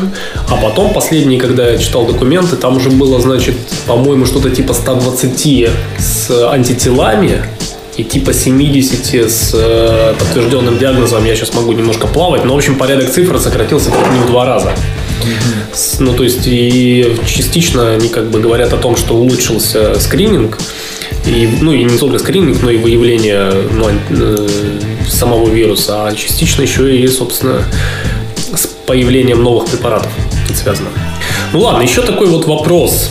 [0.51, 3.55] А потом, последние, когда я читал документы, там уже было, значит,
[3.87, 7.43] по-моему, что-то типа 120 с антителами,
[7.97, 12.75] и типа 70 с э, подтвержденным диагнозом, я сейчас могу немножко плавать, но, в общем,
[12.77, 14.73] порядок цифр сократился как не в два раза.
[15.23, 15.65] С-
[15.99, 20.59] Ну, то есть, и частично они как бы говорят о том, что улучшился скрининг,
[21.27, 24.49] и, ну, и не только скрининг, но и выявление ну, э,
[25.09, 27.62] самого вируса, а частично еще и, собственно,
[28.55, 30.12] с появлением новых препаратов
[30.55, 30.89] связано.
[31.53, 33.11] Ну ладно, еще такой вот вопрос.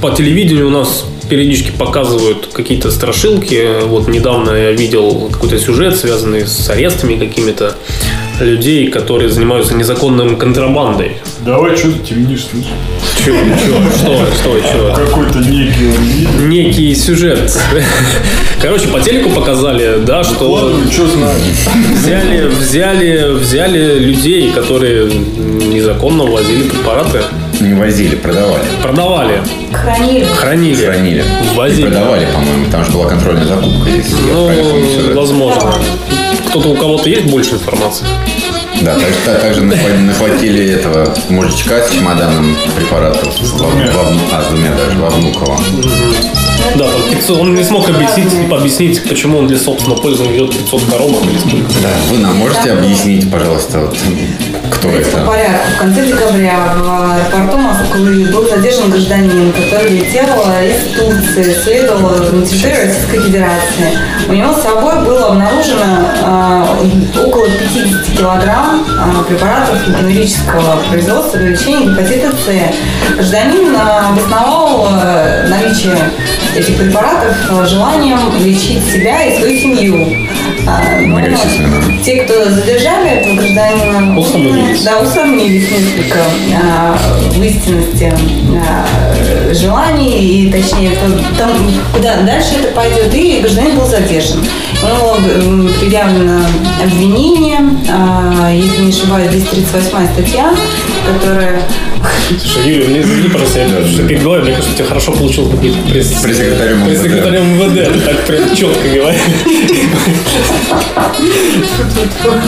[0.00, 3.84] По телевидению у нас периодически показывают какие-то страшилки.
[3.84, 7.76] Вот недавно я видел какой-то сюжет, связанный с арестами какими-то
[8.44, 11.16] людей, которые занимаются незаконным контрабандой.
[11.44, 12.70] Давай, что ты темнишь, слышишь?
[13.24, 14.94] Чего, чего, что, что, чего?
[14.94, 16.28] Какой-то некий.
[16.46, 17.50] Некий сюжет.
[18.60, 21.40] Короче, по телеку показали, да, что Ладно, что знаешь?
[21.94, 27.20] взяли, взяли, взяли людей, которые незаконно возили препараты,
[27.60, 28.64] Не возили, продавали.
[28.82, 29.42] продавали,
[29.72, 30.24] Хранили.
[30.24, 30.74] хранили.
[30.84, 31.24] Хранили.
[31.54, 31.82] Возили.
[31.88, 32.70] И продавали, по-моему.
[32.70, 34.50] Там же была контрольная закупка, если я Ну,
[34.94, 35.14] сюжет.
[35.14, 35.74] возможно.
[36.48, 38.06] Кто-то у кого-то есть больше информации?
[38.80, 43.34] Да, так- так- также нахва- нахватили этого мужичка с чемоданом препаратов.
[43.52, 43.90] Во- двумя.
[43.92, 45.58] во- а, с двумя даже, во Внуково.
[46.76, 50.84] Да, там 500, он не смог объяснить, объяснить, почему он для собственного пользования ведет 500
[50.84, 51.72] коробок или сколько.
[51.82, 53.96] Да, вы нам можете объяснить, пожалуйста, вот,
[54.70, 55.18] кто это?
[55.26, 55.74] порядку.
[55.74, 60.26] В конце декабря в аэропорту Москвы был задержан гражданин, который летел
[60.62, 63.98] из Турции, следовал на территории Российской Федерации.
[64.28, 65.84] У него с собой было обнаружено
[66.22, 66.78] а,
[67.24, 68.69] около 50 килограмм
[69.30, 73.14] препаратов генерического производства для лечения гепатита С.
[73.14, 75.96] Гражданин а, обосновал а, наличие
[76.56, 80.16] этих препаратов а, желанием лечить себя и свою семью.
[80.66, 81.18] А, ну,
[82.04, 84.82] те, кто задержали этого гражданина, Усомнились.
[84.82, 86.18] Да, усомнились несколько
[86.62, 86.96] а,
[87.34, 88.12] в истинности
[88.56, 91.50] а, желаний и точнее то- там,
[91.94, 93.12] куда дальше это пойдет.
[93.14, 94.44] И гражданин был задержан.
[94.82, 96.40] Ему м, предъявлено
[96.82, 97.58] обвинение,
[97.90, 100.50] а, если не ошибаюсь, 238 статья,
[101.12, 101.62] которая
[102.38, 105.74] Слушай, Юля, не извини, просто я что перебиваю, мне кажется, у тебя хорошо получилось быть
[105.90, 106.12] пресс...
[106.22, 106.86] Пресс-секретарем МВД.
[106.88, 109.20] пресс-секретарем МВД, ты так прям четко говоришь.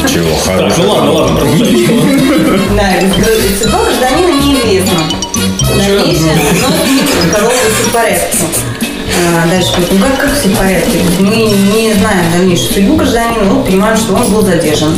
[0.09, 0.83] Чего Так, хорошего?
[0.83, 1.87] ну ладно, ладно, продолжай.
[2.77, 2.93] Да,
[3.61, 4.99] судьба гражданина неизвестна.
[5.77, 6.37] Дальнейшее,
[7.33, 7.49] но
[7.89, 8.37] в порядке.
[9.15, 10.99] А, дальше, ну как, как все в порядке?
[11.21, 14.97] Мы не знаем дальнейшую судьбу гражданина, но понимаем, что он был задержан.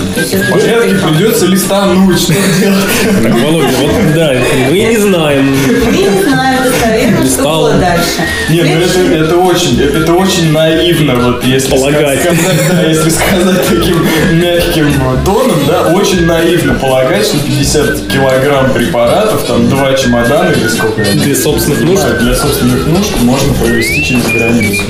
[0.51, 3.43] Порядке придется листануть, что делать.
[3.43, 4.33] Володя, вот да,
[4.71, 5.57] мы не знаем.
[5.87, 8.23] Мы не знаем достоверно, что было дальше.
[8.51, 12.21] Не, ну это, это очень, это, очень наивно, вот если Полагать.
[12.21, 14.93] сказать, да, если сказать таким мягким
[15.25, 21.35] тоном, да, очень наивно полагать, что 50 килограмм препаратов, там два чемодана или сколько Для
[21.37, 22.19] собственных нужд.
[22.21, 24.83] для собственных нужд можно провести через границу.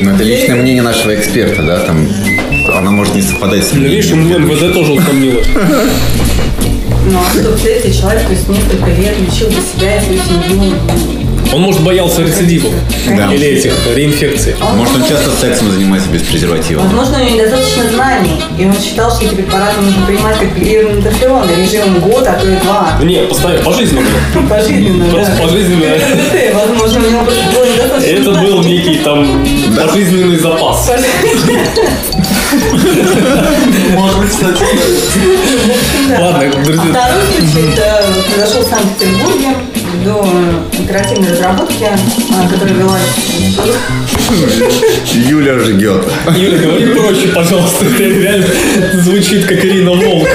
[0.00, 2.08] Ну, это личное мнение нашего эксперта, да, там
[2.76, 4.46] она может не совпадать с Ну, Видишь, мнением.
[4.46, 5.46] МВД тоже усомнилось.
[7.04, 10.74] Ну, а что, представляете, человек, то есть несколько лет лечил бы себя и свою семью.
[11.52, 12.72] Он, может, боялся рецидивов.
[13.06, 13.32] Да.
[13.32, 14.54] Или этих реинфекций.
[14.74, 16.80] Может, он часто сексом занимается без презерватива.
[16.80, 21.46] Возможно, у него недостаточно знаний, и он считал, что эти препараты нужно принимать как интерферон
[21.50, 22.98] режимом год, а то и два.
[23.02, 24.06] Не, постоянно, пожизненно.
[24.48, 25.84] Пожизненно, Просто пожизненно.
[26.54, 29.44] Возможно, у него просто было недостаточно Это был некий там
[29.76, 30.90] пожизненный запас.
[33.94, 34.64] Может быть, кстати.
[36.18, 36.82] Ладно, друзья.
[36.84, 39.48] А Второй случай это произошел в Санкт-Петербурге
[40.04, 40.26] до
[40.82, 43.00] оперативной разработки, а, которая велась
[45.14, 46.04] Юля жгет.
[46.34, 47.84] Юля, говори проще, пожалуйста.
[47.84, 48.46] Это реально
[49.02, 50.28] звучит как Ирина Волк.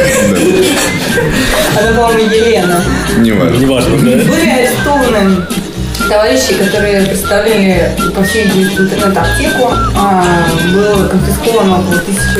[1.79, 2.83] Она, по-моему, Елена.
[3.17, 3.57] Неважно.
[3.57, 4.23] Неважно, да?
[4.23, 5.45] Были арестованы
[6.09, 9.73] товарищи, которые представляли, по всей интернет-аптеку.
[9.95, 10.23] А,
[10.73, 12.37] было конфисковано около тысячи...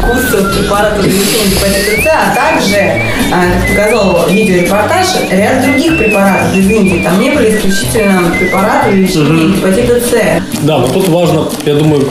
[0.00, 3.02] Курсов препаратов лечения гепатита С, а также,
[3.32, 7.02] а, как показал видеорепортаж, ряд других препаратов из Индии.
[7.02, 10.42] Там не были исключительно препараты лечения гепатита С.
[10.62, 12.08] Да, но тут важно, я думаю,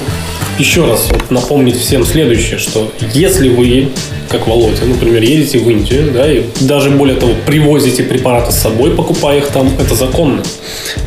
[0.59, 3.89] еще раз вот напомнить всем следующее, что если вы,
[4.29, 8.91] как Володя, например, едете в Индию, да, и даже более того, привозите препараты с собой,
[8.91, 10.43] покупая их там, это законно.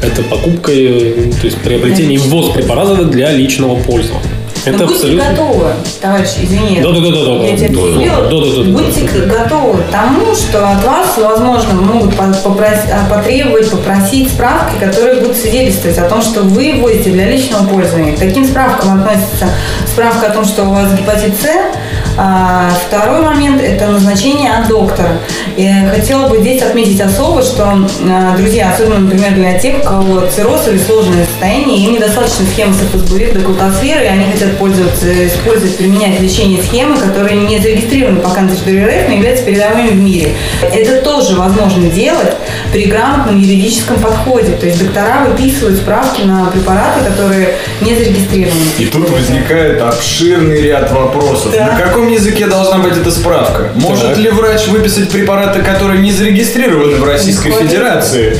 [0.02, 4.39] Это покупка, э, то есть приобретение и ввоз препарата для личного пользования.
[4.64, 5.30] Это будьте абсолютно...
[5.30, 5.66] готовы,
[6.00, 6.80] товарищ, извини.
[6.82, 7.44] Да-да-да-да-да.
[7.46, 8.16] Я тебя Да, перебила.
[8.22, 8.70] да-да-да-да.
[8.70, 14.78] Будьте готовы к тому, что от вас, возможно, могут по- попрос- а, потребовать, попросить справки,
[14.78, 18.14] которые будут свидетельствовать о том, что вы ввозите для личного пользования.
[18.16, 19.48] К таким справкам относится
[19.86, 21.46] справка о том, что у вас гепатит С.
[22.90, 25.18] Второй момент– это назначение от доктора.
[25.56, 30.22] Я хотела бы здесь отметить особо, что, а, друзья, особенно, например, для тех, у кого
[30.26, 35.76] цирроз или сложное состояние, им недостаточно схемы сафосбурит до глутосферы, и они хотят пользоваться, использовать,
[35.76, 39.96] применять в лечении схемы, которые не зарегистрированы пока на территории РФ, но являются передовыми в
[39.96, 40.32] мире.
[40.60, 42.34] Это тоже возможно делать
[42.72, 44.56] при грамотном юридическом подходе.
[44.56, 48.60] То есть доктора выписывают справки на препараты, которые не зарегистрированы.
[48.78, 51.52] И тут возникает обширный ряд вопросов.
[51.52, 51.66] Да.
[51.66, 53.68] На каком языке должна быть эта справка?
[53.74, 54.18] Может Так.
[54.18, 57.70] ли врач выписать препараты, которые не зарегистрированы в Российской Исходит.
[57.70, 58.38] Федерации?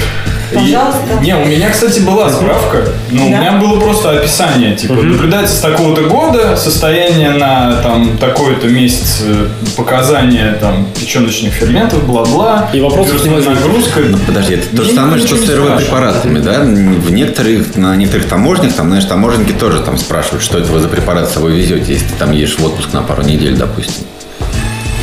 [0.53, 1.01] И- Пожалуйста.
[1.23, 2.79] не, у меня, кстати, была справка.
[3.13, 3.39] Но у Да.
[3.39, 4.75] меня было просто описание.
[4.75, 12.03] Типа, наблюдается с такого-то года, состояние на там такой-то месяц, э, показания там печеночных ферментов,
[12.05, 12.69] бла-бла.
[12.73, 13.65] И вопросов не Вирусная возникнет.
[13.65, 14.01] нагрузка.
[14.09, 16.59] Ну, подожди, это то же самое, что с препаратами, да?
[16.63, 20.89] В некоторых, на некоторых таможнях, там, знаешь, таможенники тоже там спрашивают, что это вы за
[20.89, 24.03] препарат с собой везете, если ты там едешь в отпуск на пару недель, допустим.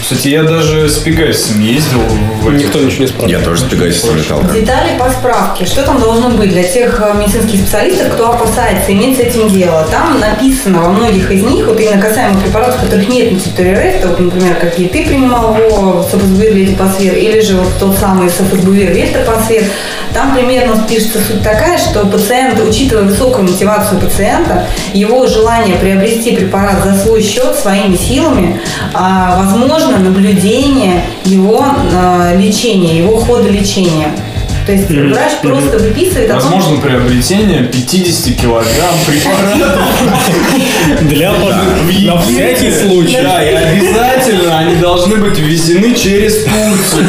[0.10, 3.40] Кстати, я даже с Пегасисом ездил в Никто ничего не спрашивает.
[3.40, 4.42] Я тоже с Пегасисом летал.
[4.42, 4.54] да.
[4.54, 5.66] Детали по справке.
[5.66, 9.86] Что там должно быть для тех э, медицинских специалистов, кто опасается иметь с этим дело?
[9.92, 14.06] Там написано во многих из них, вот именно касаемо препаратов, которых нет на территории РФ,
[14.06, 19.66] вот, например, какие ты принимал его, сафосбувир, летипосфер, или же вот тот самый сафосбувир, вельтопосфер,
[20.14, 26.84] там примерно пишется суть такая, что пациент, учитывая высокую мотивацию пациента, его желание приобрести препарат
[26.84, 28.60] за свой счет, своими силами,
[28.94, 34.08] а, возможно наблюдение его а, лечения, его хода лечения.
[34.68, 39.82] То есть врач просто выписывает том, Возможно приобретение 50 килограмм препаратов.
[41.04, 43.18] Для на всякий случай.
[43.24, 47.08] Да, и обязательно они должны быть ввезены через Турцию.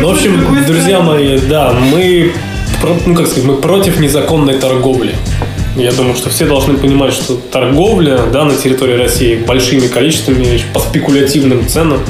[0.00, 2.32] Ну, в общем, друзья мои, да, мы,
[3.04, 5.14] ну, как сказать, мы против незаконной торговли.
[5.76, 10.80] Я думаю, что все должны понимать, что торговля да, на территории России большими количествами по
[10.80, 12.00] спекулятивным ценам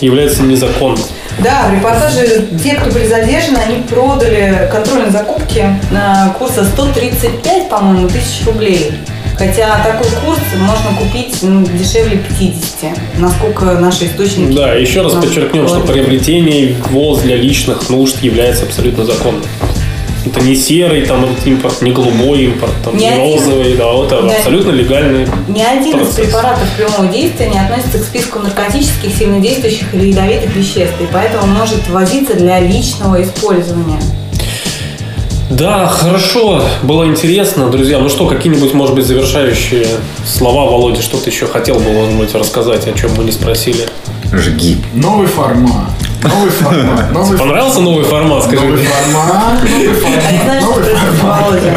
[0.00, 1.04] является незаконной.
[1.42, 8.08] Да, в репортаже те, кто были задержаны, они продали контрольные закупки на курса 135, по-моему,
[8.08, 8.92] тысяч рублей.
[9.36, 14.52] Хотя такой курс можно купить ну, дешевле 50, насколько наши источники...
[14.52, 19.44] Да, еще раз подчеркнем, что приобретение ввоз для личных нужд является абсолютно законным.
[20.30, 23.20] Это не серый там этот импорт, не голубой импорт, там, не один.
[23.20, 26.26] розовый, да, это Ни абсолютно легальный Ни один из процесс.
[26.26, 31.88] препаратов прямого действия не относится к списку наркотических, сильнодействующих или ядовитых веществ, и поэтому может
[31.88, 34.00] ввозиться для личного использования.
[35.50, 37.98] Да, хорошо, было интересно, друзья.
[37.98, 39.86] Ну что, какие-нибудь, может быть, завершающие
[40.26, 43.86] слова, Володя, что ты еще хотел бы, может быть, рассказать, о чем мы не спросили?
[44.30, 44.76] Жги.
[44.92, 45.88] Новый формат.
[46.22, 47.12] Новый формат.
[47.12, 49.62] Новый Понравился новый формат, скажи Новый формат.
[49.62, 50.84] Новый Новый.
[51.22, 51.76] Володя?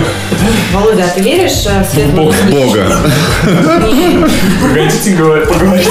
[0.73, 2.97] Володя, а ты веришь э, в свет Бог Бога.
[4.73, 5.87] Хотите говорить- поговорить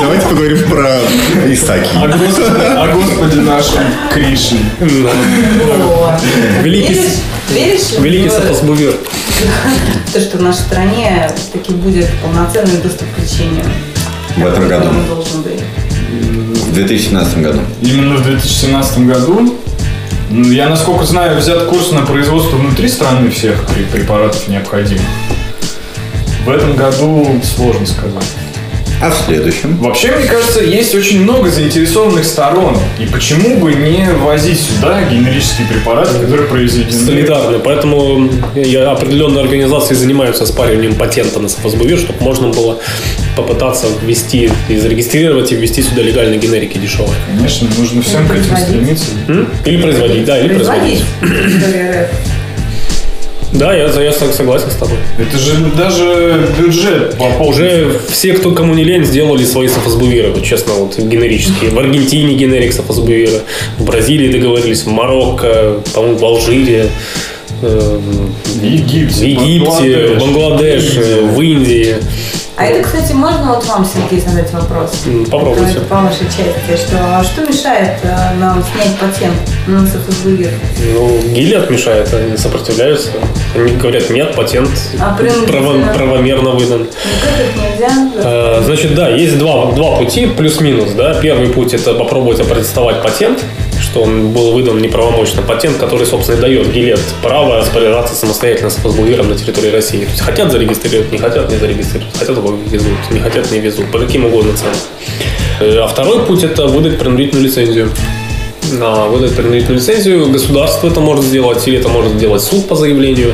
[0.00, 1.00] Давайте поговорим про
[1.52, 1.88] Исаки.
[1.96, 3.82] о Господе, нашем
[4.12, 4.60] Кришне?
[6.62, 7.00] Великий,
[7.98, 8.94] великий в сапосбувир.
[10.12, 13.64] то, что в нашей стране таки будет полноценный доступ к лечению?
[14.36, 14.90] В этом году.
[15.08, 15.60] Должен быть.
[16.70, 17.60] В 2017 году.
[17.82, 19.54] Именно в 2017 году,
[20.30, 25.02] ну, я, насколько знаю, взят курс на производство внутри страны всех пре- препаратов необходимых.
[26.44, 28.24] В этом году сложно сказать.
[29.02, 29.78] А в следующем?
[29.78, 32.76] Вообще, мне кажется, есть очень много заинтересованных сторон.
[32.98, 36.92] И почему бы не возить сюда генерические препараты, которые произведены...
[36.92, 37.58] Солидарны.
[37.60, 42.78] Поэтому я, определенные организации занимаются спариванием патента на сапосбувир, чтобы можно было
[43.36, 47.14] попытаться ввести и зарегистрировать и ввести сюда легальные генерики дешевые.
[47.34, 49.06] Конечно, нужно всем к этим стремиться.
[49.28, 49.48] М?
[49.64, 51.02] Или производить, да, или производить.
[53.52, 54.96] Да, я, я согласен с тобой.
[55.18, 57.50] Это же даже бюджет по поводу...
[57.50, 61.70] Уже все, кто кому не лень, сделали свои сафосбувиры, вот честно, вот генерические.
[61.70, 63.40] В Аргентине генерик сафосбувира,
[63.78, 66.90] в Бразилии договорились, в Марокко, по-моему, в Алжире,
[67.62, 68.00] э,
[68.46, 70.94] В Египте, в Египте, в Бангладеш,
[71.34, 71.96] в Индии.
[72.60, 74.90] А это, кстати, можно вот вам, Сергей, задать вопрос?
[75.30, 75.78] Попробуйте.
[75.78, 76.76] Это по вашей части.
[76.76, 79.34] Что, что мешает э, нам снять патент
[79.66, 80.50] на сафосбувир?
[80.92, 83.12] Ну, Гилет мешает, они сопротивляются.
[83.54, 84.68] Они говорят, нет, патент
[85.00, 86.80] А правомерно выдан.
[86.82, 87.69] Никак их
[88.16, 90.90] Э, Значит, да, есть два, два пути, плюс-минус.
[90.96, 91.14] Да?
[91.20, 93.44] Первый путь– это попробовать опротестовать патент,
[93.80, 95.42] что он был выдан неправомочно.
[95.42, 100.04] Патент, который, собственно, и дает Гилет право распоряжаться самостоятельно с фосбувиром на территории России.
[100.04, 102.16] То есть хотят зарегистрировать, не хотят, не зарегистрируют.
[102.16, 102.36] Хотят
[102.70, 103.90] везут, не хотят, не везут.
[103.90, 104.74] По каким угодно ценам.
[105.60, 107.90] Э, А второй путь– это выдать принудительную лицензию.
[108.80, 113.32] А, выдать принудительную лицензию, государство это может сделать, или это может сделать суд по заявлению.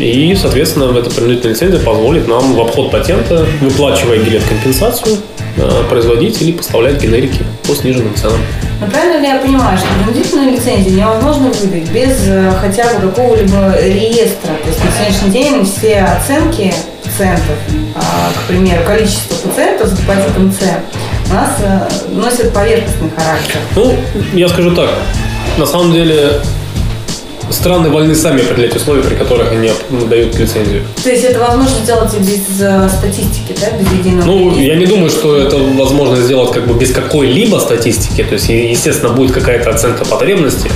[0.00, 5.18] И, соответственно, эта принудительная лицензия позволит нам в обход патента, выплачивая гилет компенсацию,
[5.56, 8.38] э, производить или поставлять генерики по сниженным ценам.
[8.80, 13.76] Но правильно ли я понимаю, что принудительную лицензию невозможно выдать без э, хотя бы какого-либо
[13.82, 14.54] реестра?
[14.62, 16.72] То есть на сегодняшний день все оценки
[17.04, 17.56] пациентов,
[17.94, 20.62] а, к примеру, количество пациентов с гепатитом С
[21.30, 23.56] у нас э, носят поверхностный характер.
[23.76, 23.94] Ну,
[24.32, 24.90] я скажу так.
[25.58, 26.40] На самом деле,
[27.50, 29.70] страны вольны сами определять условия, при которых они
[30.08, 30.82] дают лицензию.
[31.02, 34.86] То есть это возможно сделать и без э, статистики, да, без единого Ну, я не
[34.86, 38.22] думаю, что это возможно сделать как бы без какой-либо статистики.
[38.22, 40.70] То есть, естественно, будет какая-то оценка потребности.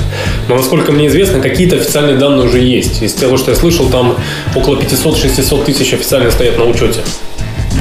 [0.49, 3.03] Но, насколько мне известно, какие-то официальные данные уже есть.
[3.03, 4.17] Из того, что я слышал, там
[4.55, 7.01] около 500-600 тысяч официально стоят на учете.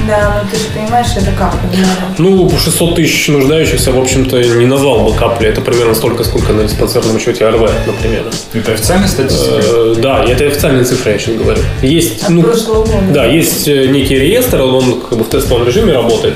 [0.07, 1.53] Да, но ты же понимаешь, это как?
[1.63, 2.15] наверное.
[2.17, 5.49] Ну, 600 тысяч нуждающихся, в общем-то, не назвал бы каплей.
[5.49, 8.25] Это примерно столько, сколько на диспансерном счете РВ, например.
[8.53, 9.55] Это официальная статистика?
[9.61, 11.59] Э, Да, это официальные цифры, я сейчас говорю.
[11.81, 12.97] Есть, От ну, прошлого года.
[13.13, 16.35] Да, есть э, некий реестр, он как бы в тестовом режиме работает.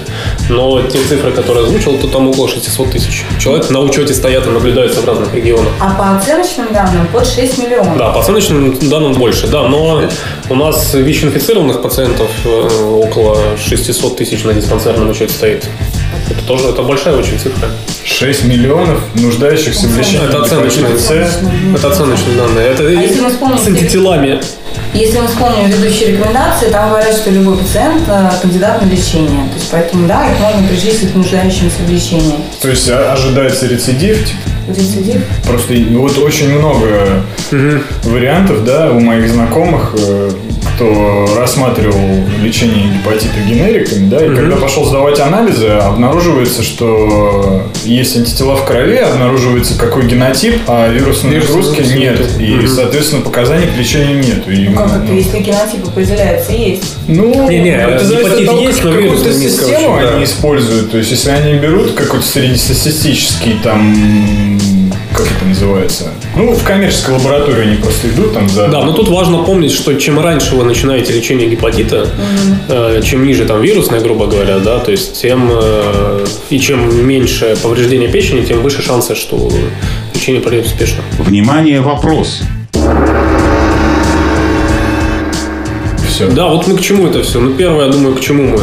[0.50, 3.24] Но те цифры, которые озвучил, то там около 600 тысяч.
[3.40, 5.72] Человек на учете стоят и наблюдаются в разных регионах.
[5.80, 7.98] А по оценочным данным под 6 миллионов.
[7.98, 10.04] Да, по оценочным данным больше, да, но
[10.50, 15.66] у нас ВИЧ-инфицированных пациентов э, около 600 тысяч на диспансерном учете стоит.
[16.30, 17.70] Это тоже это большая очень цифра.
[18.04, 20.92] 6 миллионов нуждающихся в лечении Это оценочные,
[21.76, 22.68] это оценочные данные.
[22.70, 24.40] Это А если мы вспомним- с антителами.
[24.94, 29.48] Если мы вспомним ведущие рекомендации, там говорят, что любой пациент э, кандидат на лечение.
[29.50, 32.36] То есть поэтому, да, их можно причислить к нуждающимся в лечении.
[32.62, 34.18] То есть а- ожидается рецидив.
[34.68, 35.22] Рецидив.
[35.46, 37.24] Просто и вот очень много
[38.04, 40.32] вариантов, да, у моих знакомых, э,
[40.78, 42.00] кто рассматривал
[42.40, 48.98] лечение гепатита генериками, да, и когда пошел сдавать анализы, обнаруживается, что есть антитела в крови,
[48.98, 52.20] обнаруживается какой генотип, а вирусной Вирусной нагрузки нет.
[52.20, 52.64] нету.
[52.64, 54.48] И, соответственно, показаний к лечению нет.
[54.48, 56.96] И, Ну как это, ну, если генотип определяется, есть.
[57.08, 60.10] Ну, Не-не, это зависит от того, есть, но какую-то систему да.
[60.10, 60.92] они используют.
[60.92, 64.60] То есть, если они берут какой-то среднестатистический там
[65.18, 66.12] как это называется?
[66.36, 68.68] Ну, в коммерческой лаборатории они просто идут там за...
[68.68, 72.08] Да, но тут важно помнить, что чем раньше вы начинаете лечение гепатита,
[72.70, 77.58] э, чем ниже там вирусная, грубо говоря, да, то есть тем э, и чем меньше
[77.64, 79.52] повреждение печени, тем выше шансы, что
[80.14, 81.04] лечение пройдет успешно.
[81.18, 82.42] Внимание, вопрос.
[86.08, 86.30] Все.
[86.30, 87.40] Да, вот мы к чему это все?
[87.40, 88.60] Ну, первое, я думаю, к чему мы.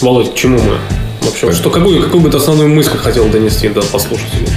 [0.00, 0.97] Володь, к чему мы?
[1.46, 4.48] Вообще, что, какую, какую бы ты основную мысль хотел донести до послушателей?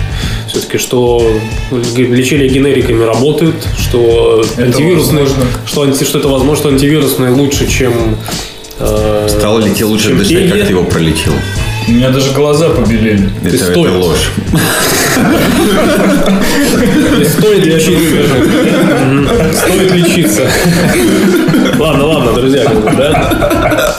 [0.47, 1.31] Все-таки, что
[1.71, 5.45] лечение генериками работает, что Это антивирусные, возможно.
[5.65, 8.17] что, анти, что это возможно, что антивирусные лучше, чем
[8.79, 11.33] э, Стало ли тебе лучше чем дышать, как ты его пролечил?
[11.87, 13.29] У меня даже глаза побелели.
[13.43, 13.93] Это, это стоит.
[13.93, 14.31] ложь.
[17.37, 18.23] Стоит лечиться.
[19.53, 20.41] Стоит лечиться.
[21.79, 22.63] Ладно, ладно, друзья,
[22.97, 23.97] да?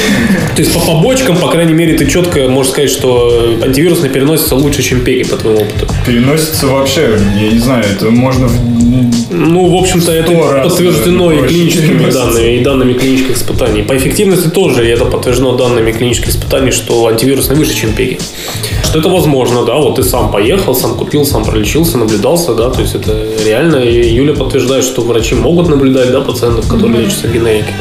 [0.56, 4.82] То есть по побочкам, по крайней мере, ты четко можешь сказать, что антивирусный переносится лучше,
[4.82, 5.86] чем пеги, по твоему опыту.
[6.06, 8.48] Переносится вообще, я не знаю, это можно...
[9.30, 10.32] Ну, в общем-то, это
[10.62, 13.82] подтверждено и клиническими данными, и данными клинических испытаний.
[13.82, 18.18] По эффективности тоже, это подтверждено данными клинических испытаний, что антивирусный выше, чем пеги.
[18.84, 22.80] Что это возможно, да, вот ты сам поехал, сам купил, сам пролечился, наблюдался, да, то
[22.80, 23.76] есть это реально.
[23.76, 27.76] И Юля подтверждает, что врачи могут наблюдать, да, пациентов, которые лечатся генериками.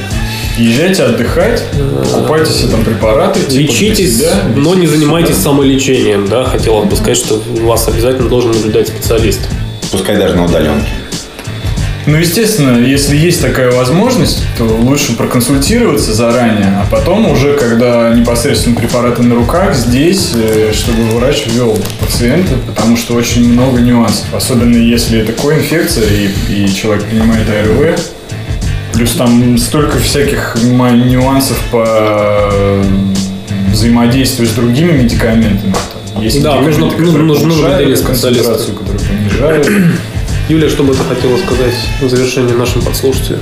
[0.59, 1.63] Езжайте отдыхать,
[2.03, 3.39] покупайте себе там препараты.
[3.39, 4.95] типа, Лечитесь, себя, но не себя.
[4.97, 9.39] занимайтесь самолечением, да, хотелось бы сказать, что вас обязательно должен наблюдать специалист.
[9.89, 10.89] Пускай даже на удаленке.
[12.05, 18.75] Ну, естественно, если есть такая возможность, то лучше проконсультироваться заранее, а потом уже, когда непосредственно
[18.75, 24.25] препараты на руках, здесь, э, чтобы врач ввел пациента, потому что очень много нюансов.
[24.33, 26.29] Особенно если это коинфекция и,
[26.65, 27.99] и человек принимает АРВ.
[28.99, 32.83] Плюс там столько всяких нюансов по
[33.71, 35.73] взаимодействию с другими медикаментами.
[36.13, 37.55] Там Есть Да, нужно- нужно
[37.95, 38.05] специалиста.
[38.07, 39.69] концентрацию, которые понижают.
[40.49, 43.39] Юля, что бы ты хотела сказать в завершении нашим подслушателям?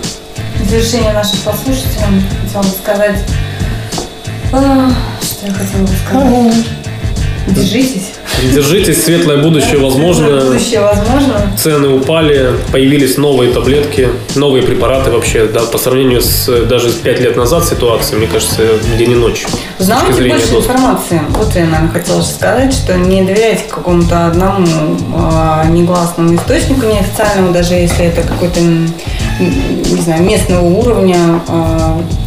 [0.57, 3.19] В завершение нашим послушателям хотела бы сказать...
[4.53, 4.91] а,
[5.23, 6.65] Что я хотела бы сказать?
[7.47, 8.11] Держитесь.
[8.53, 10.41] Держитесь, светлое будущее возможно.
[10.41, 11.51] Будущее возможно.
[11.57, 15.45] Цены упали, появились новые таблетки, новые препараты вообще.
[15.47, 18.61] Да, по сравнению с э, даже 5 лет назад ситуацией, мне кажется,
[18.97, 19.45] день и ночь.
[19.79, 20.73] Знаете больше доступа.
[20.73, 21.21] информации?
[21.29, 24.67] Вот я, наверное, хотела сказать, что не доверяйте какому-то одному
[25.15, 28.59] а, негласному источнику, неофициальному, даже если это какой-то,
[29.39, 31.17] не знаю, местного уровня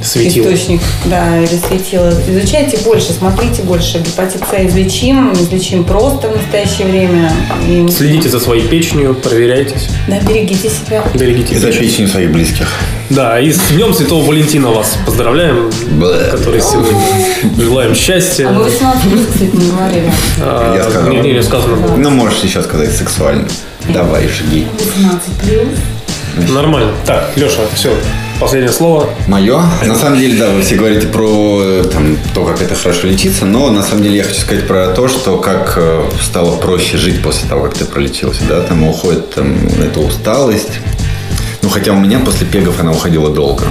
[0.03, 0.47] Светило.
[0.53, 2.13] источник, да, или светило.
[2.29, 3.99] Изучайте больше, смотрите больше.
[3.99, 7.33] Гепатит С излечим, излечим просто в настоящее время.
[7.69, 11.03] И, Следите за своей печенью, проверяйтесь, Да, берегите себя.
[11.15, 11.81] берегите И за печень.
[11.83, 12.69] печень своих близких.
[13.11, 16.29] Да, и с Днем Святого Валентина вас поздравляем, Бэ.
[16.31, 16.97] который сегодня.
[17.59, 18.49] Желаем счастья.
[18.49, 20.13] А мы 18 плюс, кстати, не говорили.
[20.41, 21.09] А, Я сказал.
[21.11, 21.77] Не, не, не сказано.
[21.97, 23.49] Ну, можешь сейчас сказать сексуально.
[23.89, 24.67] Давай, шаги.
[24.79, 25.79] 18 плюс.
[26.37, 26.93] Нормально.
[27.07, 27.95] Так, Леша, все,
[28.39, 29.09] последнее слово.
[29.26, 29.62] Мое?
[29.85, 33.45] На самом деле, да, вы все говорите про э, там, то, как это хорошо лечиться,
[33.45, 37.22] но на самом деле я хочу сказать про то, что как э, стало проще жить
[37.22, 40.81] после того, как ты пролечился, да, там уходит там, эта усталость.
[41.62, 43.64] Ну, хотя у меня после пегов она уходила долго.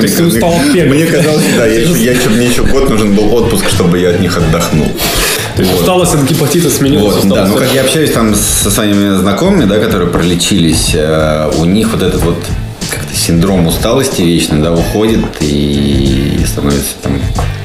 [0.00, 0.94] Есть ты устал от пегов?
[0.94, 4.36] Мне казалось, да, я я мне еще год нужен был отпуск, чтобы я от них
[4.36, 4.90] отдохнул.
[5.64, 5.80] Вот.
[5.80, 9.78] усталость от гепатита сменилась Вот, да, ну как я общаюсь там со своими знакомыми, да,
[9.78, 12.36] которые пролечились, э, у них вот этот вот
[12.90, 17.20] как-то синдром усталости вечно, да, уходит и становится там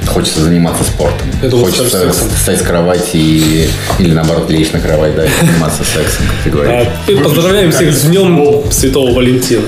[0.07, 1.27] хочется заниматься спортом.
[1.41, 2.29] Это хочется сексом.
[2.29, 3.69] встать с кровати и,
[3.99, 6.87] или наоборот лечь на кровать, да, и заниматься сексом, как ты говоришь.
[7.07, 9.63] А, Поздравляем всех с Днем Святого Валентина.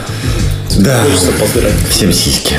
[0.78, 1.76] Да, Хочется поздравить.
[1.90, 2.54] всем сиськи.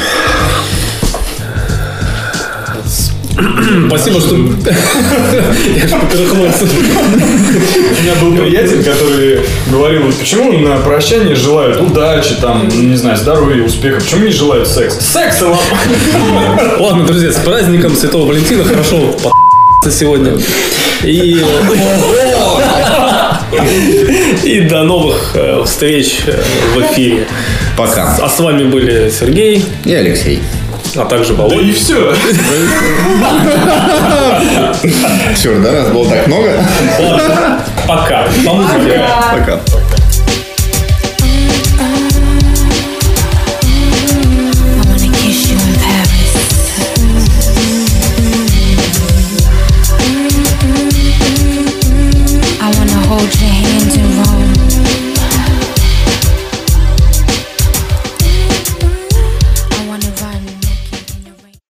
[3.88, 4.36] Спасибо, что...
[5.76, 6.64] Я же поперхнулся.
[6.64, 13.16] У меня был приятель, который говорил, вот почему на прощание желают удачи, там, не знаю,
[13.16, 15.00] здоровья, успеха, почему не желают секса?
[15.00, 15.58] Секса вам!
[16.80, 18.64] Ладно, друзья, с праздником Святого Валентина.
[18.64, 19.32] Хорошо по
[19.90, 20.32] сегодня.
[21.04, 21.42] И...
[24.44, 26.42] И до новых э, встреч э,
[26.74, 27.26] в эфире.
[27.76, 28.16] Пока.
[28.20, 30.40] А с вами были Сергей, И Алексей.
[30.96, 31.60] А также Да Володя.
[31.60, 32.14] и все.
[35.34, 36.52] Все, да, нас было так много.
[37.86, 38.24] Пока.
[38.44, 39.00] По музыке.
[39.32, 39.60] Пока.